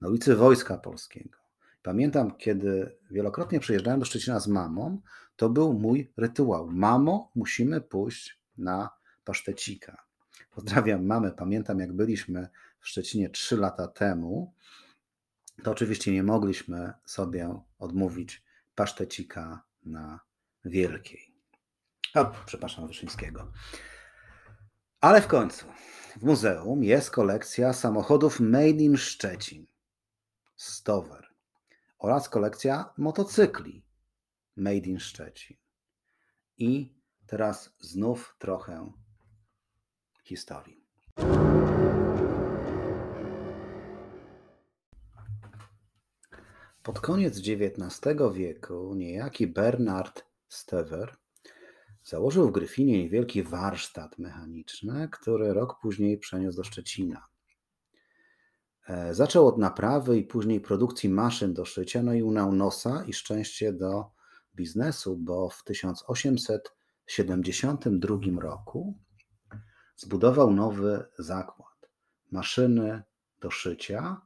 na 0.01 0.07
ulicy 0.07 0.35
Wojska 0.35 0.77
Polskiego. 0.77 1.39
Pamiętam, 1.81 2.38
kiedy 2.38 2.97
wielokrotnie 3.12 3.59
przyjeżdżałem 3.59 3.99
do 3.99 4.05
Szczecina 4.05 4.39
z 4.39 4.47
mamą, 4.47 5.01
to 5.35 5.49
był 5.49 5.73
mój 5.73 6.12
rytuał. 6.17 6.67
Mamo, 6.71 7.31
musimy 7.35 7.81
pójść 7.81 8.39
na 8.57 8.89
pasztecika. 9.23 10.03
Pozdrawiam 10.51 11.05
mamę. 11.05 11.31
Pamiętam, 11.31 11.79
jak 11.79 11.93
byliśmy 11.93 12.49
w 12.79 12.88
Szczecinie 12.88 13.29
trzy 13.29 13.57
lata 13.57 13.88
temu, 13.88 14.53
to 15.63 15.71
oczywiście 15.71 16.12
nie 16.12 16.23
mogliśmy 16.23 16.93
sobie 17.05 17.59
odmówić 17.79 18.43
pasztecika 18.75 19.63
na 19.85 20.19
Wielkiej. 20.65 21.29
O, 22.15 22.32
przepraszam, 22.45 22.88
Wyszyńskiego. 22.88 23.52
Ale 25.02 25.22
w 25.22 25.28
końcu 25.28 25.65
w 26.17 26.24
muzeum 26.24 26.84
jest 26.84 27.12
kolekcja 27.12 27.74
samochodów 27.74 28.39
Made 28.39 28.67
in 28.67 28.98
Szczecin, 28.98 29.65
Stower 30.56 31.28
oraz 32.00 32.30
kolekcja 32.30 32.93
motocykli 32.98 33.86
Made 34.56 34.76
in 34.76 35.00
Szczecin. 35.00 35.58
I 36.58 36.95
teraz 37.28 37.76
znów 37.80 38.36
trochę 38.39 38.91
historii. 40.24 40.86
Pod 46.84 47.00
koniec 47.00 47.38
XIX 47.38 48.17
wieku 48.34 48.95
niejaki 48.95 49.48
Bernard 49.48 50.26
Stever 50.48 51.17
założył 52.10 52.50
w 52.50 52.52
Gryfinie 52.52 53.04
niewielki 53.04 53.43
warsztat 53.43 54.17
mechaniczny, 54.17 55.10
który 55.12 55.54
rok 55.54 55.80
później 55.82 56.17
przeniósł 56.17 56.58
do 56.58 56.63
Szczecina. 56.63 57.28
E, 58.88 59.13
zaczął 59.13 59.48
od 59.48 59.58
naprawy 59.58 60.17
i 60.17 60.24
później 60.24 60.62
produkcji 60.62 61.10
maszyn 61.10 61.54
do 61.54 61.65
szycia, 61.65 62.04
no 62.04 62.13
i 62.13 62.24
unał 62.24 62.54
nosa 62.54 63.04
i 63.08 63.13
szczęście 63.13 63.74
do 63.74 64.12
biznesu, 64.56 65.17
bo 65.17 65.50
w 65.50 65.63
1872 65.63 68.41
roku 68.41 68.98
zbudował 69.95 70.52
nowy 70.52 71.06
zakład. 71.19 71.89
Maszyny 72.32 73.04
do 73.39 73.52
szycia, 73.52 74.22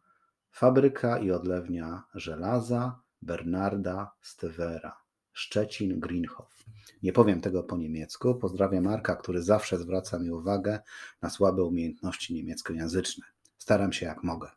fabryka 0.52 1.20
i 1.20 1.32
odlewnia 1.32 2.04
żelaza 2.14 3.02
Bernarda 3.22 4.12
Stewera, 4.22 5.03
Szczecin 5.34 6.00
Greenhof. 6.00 6.66
Nie 7.04 7.14
powiem 7.14 7.42
tego 7.42 7.64
po 7.64 7.78
niemiecku. 7.78 8.36
Pozdrawiam 8.36 8.84
Marka, 8.84 9.16
który 9.16 9.44
zawsze 9.44 9.78
zwraca 9.78 10.20
mi 10.20 10.32
uwagę 10.32 10.80
na 11.22 11.30
słabe 11.30 11.64
umiejętności 11.64 12.34
niemieckojęzyczne. 12.34 13.26
Staram 13.58 13.94
się 13.94 14.06
jak 14.06 14.24
mogę. 14.24 14.50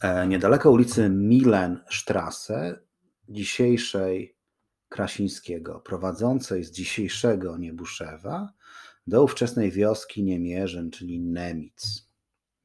E, 0.00 0.26
niedaleko 0.26 0.70
ulicy 0.70 1.08
Milenstrasse, 1.08 2.80
dzisiejszej 3.28 4.36
Krasińskiego, 4.88 5.80
prowadzącej 5.80 6.64
z 6.64 6.70
dzisiejszego 6.70 7.58
Niebuszewa 7.58 8.52
do 9.06 9.24
ówczesnej 9.24 9.70
wioski 9.70 10.22
Niemierzyn, 10.22 10.90
czyli 10.90 11.20
Nemic. 11.20 12.08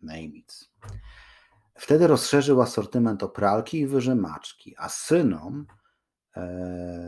Nemic. 0.01 0.71
Wtedy 1.75 2.07
rozszerzył 2.07 2.61
asortyment 2.61 3.23
o 3.23 3.29
pralki 3.29 3.79
i 3.79 3.87
wyżymaczki, 3.87 4.75
a 4.77 4.89
synom 4.89 5.65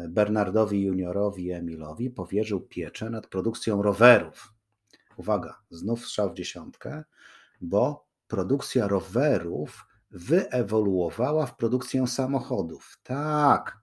Bernardowi 0.09 0.81
juniorowi 0.81 1.51
Emilowi 1.51 2.09
powierzył 2.09 2.61
pieczę 2.61 3.09
nad 3.09 3.27
produkcją 3.27 3.81
rowerów. 3.81 4.53
Uwaga, 5.17 5.61
znów 5.69 6.05
strzał 6.05 6.31
w 6.31 6.33
dziesiątkę, 6.33 7.03
bo 7.61 8.07
produkcja 8.27 8.87
rowerów 8.87 9.85
wyewoluowała 10.11 11.45
w 11.45 11.55
produkcję 11.55 12.07
samochodów. 12.07 12.99
Tak, 13.03 13.79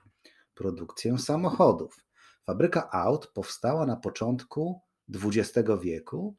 produkcję 0.54 1.18
samochodów. 1.18 1.96
Fabryka 2.44 2.90
aut 2.90 3.26
powstała 3.26 3.86
na 3.86 3.96
początku 3.96 4.80
XX 5.14 5.68
wieku 5.82 6.36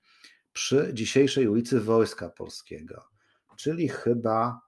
przy 0.54 0.92
dzisiejszej 0.94 1.48
ulicy 1.48 1.82
Wojska 1.82 2.30
Polskiego, 2.30 3.04
czyli 3.56 3.89
chyba 3.89 4.62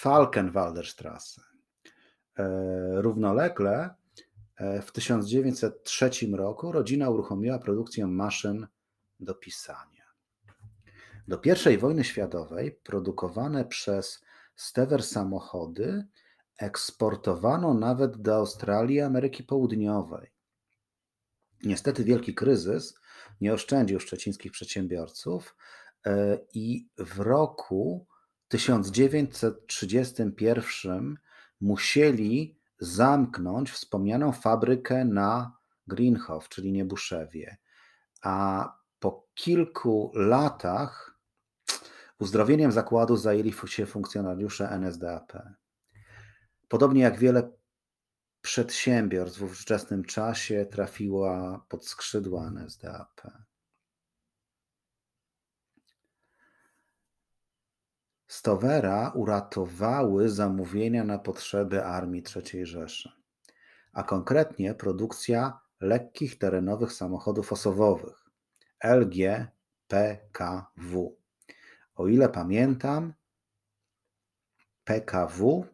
Falkenwalderstrasse. 0.00 1.51
E, 2.38 3.02
równolegle 3.02 3.94
e, 4.56 4.82
w 4.82 4.92
1903 4.92 6.10
roku 6.32 6.72
rodzina 6.72 7.10
uruchomiła 7.10 7.58
produkcję 7.58 8.06
maszyn 8.06 8.66
do 9.20 9.34
pisania. 9.34 10.04
Do 11.28 11.40
I 11.70 11.78
wojny 11.78 12.04
światowej 12.04 12.72
produkowane 12.72 13.64
przez 13.64 14.24
Stever 14.56 15.02
samochody 15.02 16.06
eksportowano 16.58 17.74
nawet 17.74 18.16
do 18.16 18.34
Australii 18.34 18.96
i 18.96 19.00
Ameryki 19.00 19.44
Południowej. 19.44 20.32
Niestety 21.64 22.04
wielki 22.04 22.34
kryzys 22.34 22.94
nie 23.40 23.54
oszczędził 23.54 24.00
szczecińskich 24.00 24.52
przedsiębiorców 24.52 25.56
e, 26.06 26.38
i 26.54 26.88
w 26.98 27.20
roku 27.20 28.06
1931 28.48 31.18
musieli 31.62 32.58
zamknąć 32.78 33.70
wspomnianą 33.70 34.32
fabrykę 34.32 35.04
na 35.04 35.56
Greenhof, 35.86 36.48
czyli 36.48 36.72
Niebuszewie. 36.72 37.56
A 38.22 38.68
po 38.98 39.28
kilku 39.34 40.12
latach 40.14 41.12
Uzdrowieniem 42.22 42.72
zakładu 42.72 43.16
zajęli 43.16 43.52
się 43.66 43.86
funkcjonariusze 43.86 44.68
NSDAP. 44.70 45.32
Podobnie 46.68 47.02
jak 47.02 47.18
wiele 47.18 47.50
przedsiębiorstw 48.40 49.38
w 49.38 49.42
ówczesnym 49.42 50.04
czasie 50.04 50.66
trafiła 50.66 51.64
pod 51.68 51.86
skrzydła 51.86 52.46
NSDAP. 52.46 53.20
Stowera 58.32 59.10
uratowały 59.14 60.28
zamówienia 60.28 61.04
na 61.04 61.18
potrzeby 61.18 61.84
Armii 61.84 62.22
III 62.36 62.66
Rzeszy, 62.66 63.12
a 63.92 64.02
konkretnie 64.02 64.74
produkcja 64.74 65.60
lekkich 65.80 66.38
terenowych 66.38 66.92
samochodów 66.92 67.52
osobowych 67.52 68.30
LG 68.84 69.46
PKW. 69.88 71.16
O 71.94 72.08
ile 72.08 72.28
pamiętam, 72.28 73.14
PKW 74.84 75.66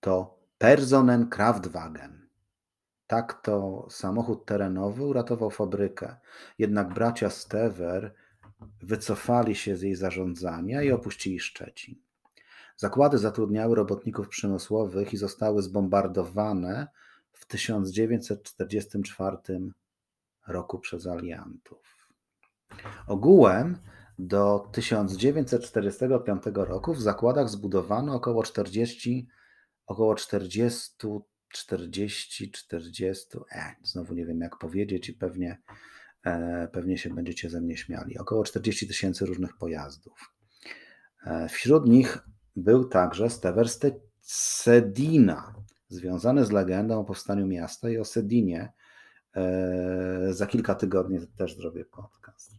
to 0.00 0.38
Personen 0.58 1.28
Kraftwagen. 1.28 2.28
Tak 3.06 3.42
to 3.42 3.86
samochód 3.90 4.46
terenowy 4.46 5.04
uratował 5.04 5.50
fabrykę. 5.50 6.16
Jednak 6.58 6.94
bracia 6.94 7.30
Stever 7.30 8.14
wycofali 8.82 9.54
się 9.54 9.76
z 9.76 9.82
jej 9.82 9.94
zarządzania 9.94 10.82
i 10.82 10.92
opuścili 10.92 11.40
Szczecin. 11.40 11.94
Zakłady 12.76 13.18
zatrudniały 13.18 13.74
robotników 13.74 14.28
przemysłowych 14.28 15.12
i 15.12 15.16
zostały 15.16 15.62
zbombardowane 15.62 16.86
w 17.32 17.46
1944 17.46 19.36
roku 20.46 20.78
przez 20.78 21.06
aliantów. 21.06 22.08
Ogółem 23.06 23.78
do 24.18 24.68
1945 24.72 26.42
roku 26.54 26.94
w 26.94 27.00
zakładach 27.00 27.48
zbudowano 27.48 28.14
około 28.14 28.42
40, 28.42 29.28
około 29.86 30.14
40, 30.14 30.90
40, 31.48 32.50
40, 32.50 33.38
e, 33.52 33.74
znowu 33.82 34.14
nie 34.14 34.26
wiem 34.26 34.40
jak 34.40 34.58
powiedzieć 34.58 35.08
i 35.08 35.12
pewnie, 35.12 35.58
pewnie 36.72 36.98
się 36.98 37.14
będziecie 37.14 37.50
ze 37.50 37.60
mnie 37.60 37.76
śmiali, 37.76 38.18
około 38.18 38.44
40 38.44 38.88
tysięcy 38.88 39.26
różnych 39.26 39.56
pojazdów. 39.56 40.34
E, 41.26 41.48
wśród 41.48 41.88
nich 41.88 42.18
był 42.56 42.84
także 42.88 43.30
Stever 43.30 43.66
Sedina, 44.20 45.54
związany 45.88 46.44
z 46.44 46.50
legendą 46.50 47.00
o 47.00 47.04
powstaniu 47.04 47.46
miasta 47.46 47.90
i 47.90 47.98
o 47.98 48.04
Sedinie. 48.04 48.72
E, 49.36 50.32
za 50.32 50.46
kilka 50.46 50.74
tygodni 50.74 51.18
też 51.36 51.56
zrobię 51.56 51.84
podcast. 51.84 52.52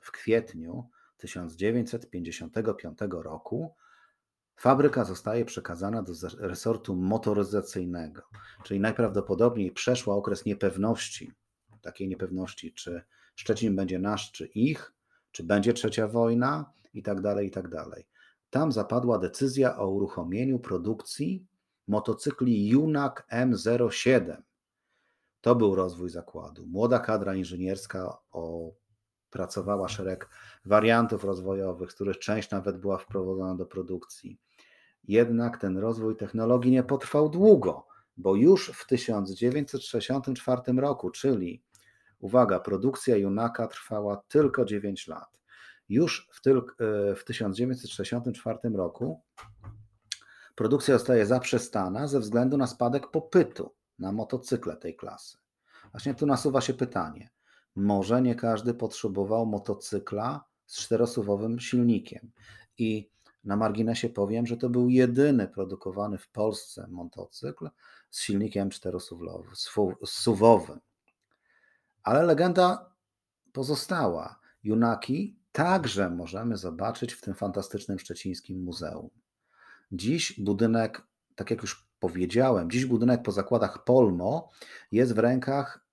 w 0.00 0.10
kwietniu 0.10 0.88
1955 1.16 2.98
roku 3.10 3.74
fabryka 4.56 5.04
zostaje 5.04 5.44
przekazana 5.44 6.02
do 6.02 6.12
resortu 6.38 6.96
motoryzacyjnego, 6.96 8.22
czyli 8.64 8.80
najprawdopodobniej 8.80 9.72
przeszła 9.72 10.14
okres 10.14 10.44
niepewności, 10.44 11.32
takiej 11.82 12.08
niepewności, 12.08 12.74
czy 12.74 13.02
Szczecin 13.34 13.76
będzie 13.76 13.98
nasz, 13.98 14.32
czy 14.32 14.46
ich, 14.46 14.92
czy 15.32 15.44
będzie 15.44 15.72
trzecia 15.72 16.08
wojna 16.08 16.72
i 16.94 17.02
tak 17.02 17.20
dalej, 17.20 17.46
i 17.46 17.50
tak 17.50 17.68
dalej. 17.68 18.06
Tam 18.50 18.72
zapadła 18.72 19.18
decyzja 19.18 19.78
o 19.78 19.90
uruchomieniu 19.90 20.58
produkcji 20.58 21.46
motocykli 21.88 22.68
Junak 22.68 23.26
M07. 23.32 24.36
To 25.40 25.54
był 25.54 25.74
rozwój 25.74 26.10
zakładu. 26.10 26.66
Młoda 26.66 26.98
kadra 26.98 27.34
inżynierska 27.34 28.18
o 28.32 28.72
pracowała 29.30 29.88
szereg 29.88 30.28
wariantów 30.64 31.24
rozwojowych, 31.24 31.92
z 31.92 31.94
których 31.94 32.18
część 32.18 32.50
nawet 32.50 32.78
była 32.78 32.98
wprowadzona 32.98 33.54
do 33.54 33.66
produkcji. 33.66 34.38
Jednak 35.04 35.58
ten 35.58 35.78
rozwój 35.78 36.16
technologii 36.16 36.70
nie 36.70 36.82
potrwał 36.82 37.28
długo, 37.28 37.86
bo 38.16 38.34
już 38.34 38.70
w 38.74 38.86
1964 38.86 40.62
roku, 40.76 41.10
czyli 41.10 41.62
uwaga, 42.18 42.60
produkcja 42.60 43.16
Junaka 43.16 43.66
trwała 43.66 44.16
tylko 44.28 44.64
9 44.64 45.08
lat. 45.08 45.39
Już 45.90 46.28
w, 46.32 46.40
tyl, 46.40 46.58
e, 46.58 46.62
w 47.14 47.24
1964 47.24 48.58
roku 48.74 49.20
produkcja 50.54 50.98
zostaje 50.98 51.26
zaprzestana 51.26 52.06
ze 52.06 52.20
względu 52.20 52.56
na 52.56 52.66
spadek 52.66 53.10
popytu 53.10 53.74
na 53.98 54.12
motocykle 54.12 54.76
tej 54.76 54.96
klasy. 54.96 55.36
Właśnie 55.92 56.14
tu 56.14 56.26
nasuwa 56.26 56.60
się 56.60 56.74
pytanie, 56.74 57.30
może 57.76 58.22
nie 58.22 58.34
każdy 58.34 58.74
potrzebował 58.74 59.46
motocykla 59.46 60.44
z 60.66 60.78
czterosuwowym 60.78 61.60
silnikiem. 61.60 62.30
I 62.78 63.10
na 63.44 63.56
marginesie 63.56 64.08
powiem, 64.08 64.46
że 64.46 64.56
to 64.56 64.68
był 64.68 64.88
jedyny 64.88 65.48
produkowany 65.48 66.18
w 66.18 66.28
Polsce 66.28 66.86
motocykl 66.90 67.70
z 68.10 68.20
silnikiem 68.20 68.70
czterosuwowym. 68.70 70.80
Ale 72.02 72.22
legenda 72.22 72.92
pozostała. 73.52 74.40
Junaki 74.62 75.39
także 75.52 76.10
możemy 76.10 76.56
zobaczyć 76.56 77.12
w 77.12 77.20
tym 77.20 77.34
fantastycznym 77.34 77.98
szczecińskim 77.98 78.62
muzeum. 78.62 79.10
Dziś 79.92 80.40
budynek, 80.40 81.02
tak 81.34 81.50
jak 81.50 81.62
już 81.62 81.90
powiedziałem, 82.00 82.70
dziś 82.70 82.86
budynek 82.86 83.22
po 83.22 83.32
zakładach 83.32 83.84
Polmo 83.84 84.50
jest 84.92 85.14
w 85.14 85.18
rękach 85.18 85.86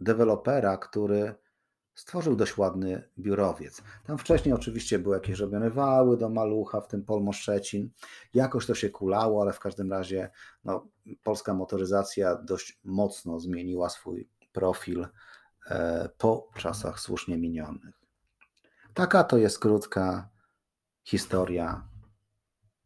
dewelopera, 0.00 0.76
który 0.76 1.34
stworzył 1.94 2.36
dość 2.36 2.58
ładny 2.58 3.08
biurowiec. 3.18 3.82
Tam 4.06 4.18
wcześniej 4.18 4.54
oczywiście 4.54 4.98
były 4.98 5.14
jakieś 5.14 5.38
robione 5.38 5.70
wały 5.70 6.16
do 6.16 6.28
malucha, 6.28 6.80
w 6.80 6.88
tym 6.88 7.04
Polmo 7.04 7.32
Szczecin. 7.32 7.90
Jakoś 8.34 8.66
to 8.66 8.74
się 8.74 8.90
kulało, 8.90 9.42
ale 9.42 9.52
w 9.52 9.60
każdym 9.60 9.92
razie 9.92 10.30
no, 10.64 10.88
polska 11.22 11.54
motoryzacja 11.54 12.36
dość 12.36 12.80
mocno 12.84 13.40
zmieniła 13.40 13.88
swój 13.88 14.28
profil 14.52 15.06
e, 15.70 16.08
po 16.18 16.48
czasach 16.56 17.00
słusznie 17.00 17.38
minionych. 17.38 18.03
Taka 18.94 19.24
to 19.24 19.36
jest 19.36 19.58
krótka 19.58 20.28
historia 21.04 21.88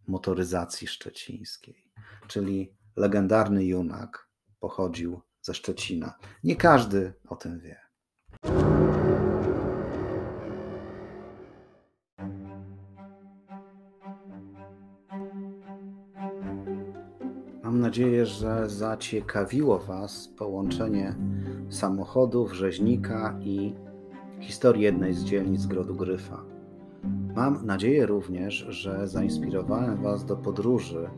motoryzacji 0.07 0.87
szczecińskiej, 0.87 1.93
czyli 2.27 2.77
legendarny 2.97 3.65
Junak 3.65 4.29
pochodził 4.61 5.21
ze 5.41 5.55
Szczecina. 5.55 6.19
Nie 6.45 6.57
każdy 6.57 7.13
o 7.29 7.37
tym 7.37 7.61
wie. 7.61 7.81
Mam 17.63 17.81
nadzieję, 17.81 18.27
że 18.27 18.71
zaciekawiło 18.71 19.79
Was 19.79 20.29
połączenie 20.29 21.15
samochodów, 21.71 22.53
rzeźnika 22.53 23.39
i 23.41 23.88
historii 24.41 24.82
jednej 24.82 25.14
z 25.14 25.24
dzielnic 25.24 25.66
Grodu 25.66 25.95
Gryfa. 25.95 26.43
Mam 27.36 27.66
nadzieję 27.66 28.07
również, 28.07 28.55
że 28.55 29.09
zainspirowałem 29.09 30.03
Was 30.03 30.24
do 30.24 30.36
podróży 30.36 31.09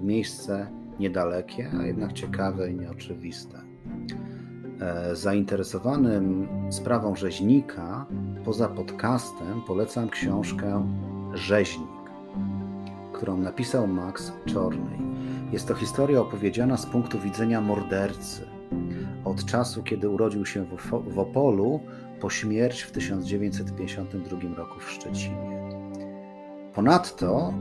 w 0.00 0.02
miejsce 0.02 0.70
niedalekie, 1.00 1.70
a 1.80 1.86
jednak 1.86 2.12
ciekawe 2.12 2.70
i 2.70 2.76
nieoczywiste. 2.76 3.58
E, 4.80 5.16
zainteresowanym 5.16 6.48
sprawą 6.70 7.16
rzeźnika, 7.16 8.06
poza 8.44 8.68
podcastem, 8.68 9.62
polecam 9.66 10.08
książkę 10.08 10.86
Rzeźnik, 11.34 12.10
którą 13.12 13.36
napisał 13.36 13.86
Max 13.86 14.32
Czorny. 14.46 14.98
Jest 15.52 15.68
to 15.68 15.74
historia 15.74 16.20
opowiedziana 16.20 16.76
z 16.76 16.86
punktu 16.86 17.18
widzenia 17.18 17.60
mordercy. 17.60 18.42
Od 19.24 19.44
czasu, 19.44 19.82
kiedy 19.82 20.08
urodził 20.08 20.46
się 20.46 20.66
w 21.10 21.18
Opolu, 21.18 21.80
po 22.20 22.30
śmierć 22.30 22.82
w 22.82 22.90
1952 22.90 24.54
roku 24.56 24.80
w 24.80 24.90
Szczecinie. 24.90 25.70
Ponadto 26.74 27.54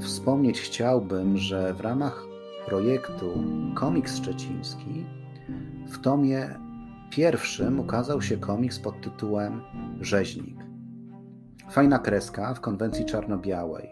wspomnieć 0.00 0.60
chciałbym, 0.60 1.38
że 1.38 1.74
w 1.74 1.80
ramach 1.80 2.26
projektu 2.66 3.44
Komiks 3.74 4.16
Szczeciński 4.16 5.04
w 5.88 5.98
tomie 5.98 6.58
pierwszym 7.10 7.80
ukazał 7.80 8.22
się 8.22 8.36
komiks 8.36 8.78
pod 8.78 9.00
tytułem 9.00 9.60
Rzeźnik. 10.00 10.56
Fajna 11.70 11.98
kreska 11.98 12.54
w 12.54 12.60
konwencji 12.60 13.04
czarno-białej 13.04 13.88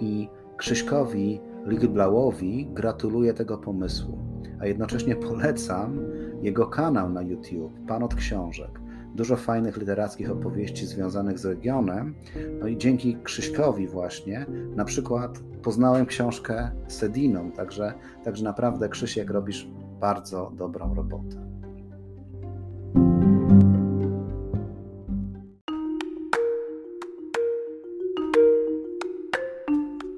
i 0.00 0.28
Krzyśkowi 0.56 1.40
Ligblauowi 1.66 2.66
gratuluję 2.72 3.34
tego 3.34 3.58
pomysłu, 3.58 4.18
a 4.60 4.66
jednocześnie 4.66 5.16
polecam 5.16 5.98
jego 6.42 6.66
kanał 6.66 7.10
na 7.10 7.22
YouTube, 7.22 7.72
Pan 7.88 8.02
od 8.02 8.14
Książek. 8.14 8.81
Dużo 9.14 9.36
fajnych 9.36 9.76
literackich 9.76 10.30
opowieści 10.30 10.86
związanych 10.86 11.38
z 11.38 11.44
regionem. 11.44 12.14
No 12.60 12.66
i 12.66 12.76
dzięki 12.76 13.16
Krzyśkowi 13.22 13.86
właśnie, 13.86 14.46
na 14.76 14.84
przykład 14.84 15.38
poznałem 15.62 16.06
książkę 16.06 16.70
Sediną, 16.88 17.52
także, 17.52 17.94
także 18.24 18.44
naprawdę 18.44 18.88
Krzysiek 18.88 19.30
robisz 19.30 19.68
bardzo 20.00 20.52
dobrą 20.56 20.94
robotę. 20.94 21.52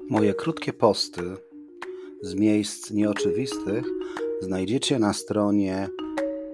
Moje 0.09 0.33
krótkie 0.33 0.73
posty 0.73 1.21
z 2.21 2.35
miejsc 2.35 2.91
nieoczywistych 2.91 3.85
znajdziecie 4.41 4.99
na 4.99 5.13
stronie 5.13 5.89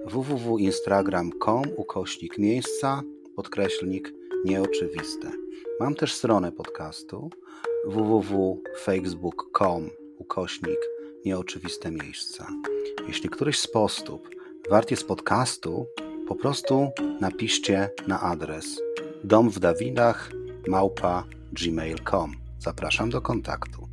www.instagram.com 0.06 1.62
ukośnik 1.76 2.38
miejsca 2.38 3.02
podkreślnik 3.36 4.12
nieoczywiste. 4.44 5.30
Mam 5.80 5.94
też 5.94 6.14
stronę 6.14 6.52
podcastu 6.52 7.30
www.facebook.com 7.86 9.90
ukośnik 10.18 10.78
nieoczywiste 11.24 11.90
miejsca. 11.90 12.46
Jeśli 13.08 13.28
któryś 13.28 13.58
z 13.58 13.68
postów 13.68 14.20
wart 14.70 14.90
jest 14.90 15.06
podcastu, 15.06 15.86
po 16.28 16.36
prostu 16.36 16.90
napiszcie 17.20 17.90
na 18.06 18.20
adres 18.20 18.80
dom 19.24 19.50
w 19.50 19.58
Dawidach 19.58 20.32
małpa 20.68 21.24
gmail.com. 21.52 22.32
Zapraszam 22.58 23.10
do 23.10 23.20
kontaktu. 23.20 23.88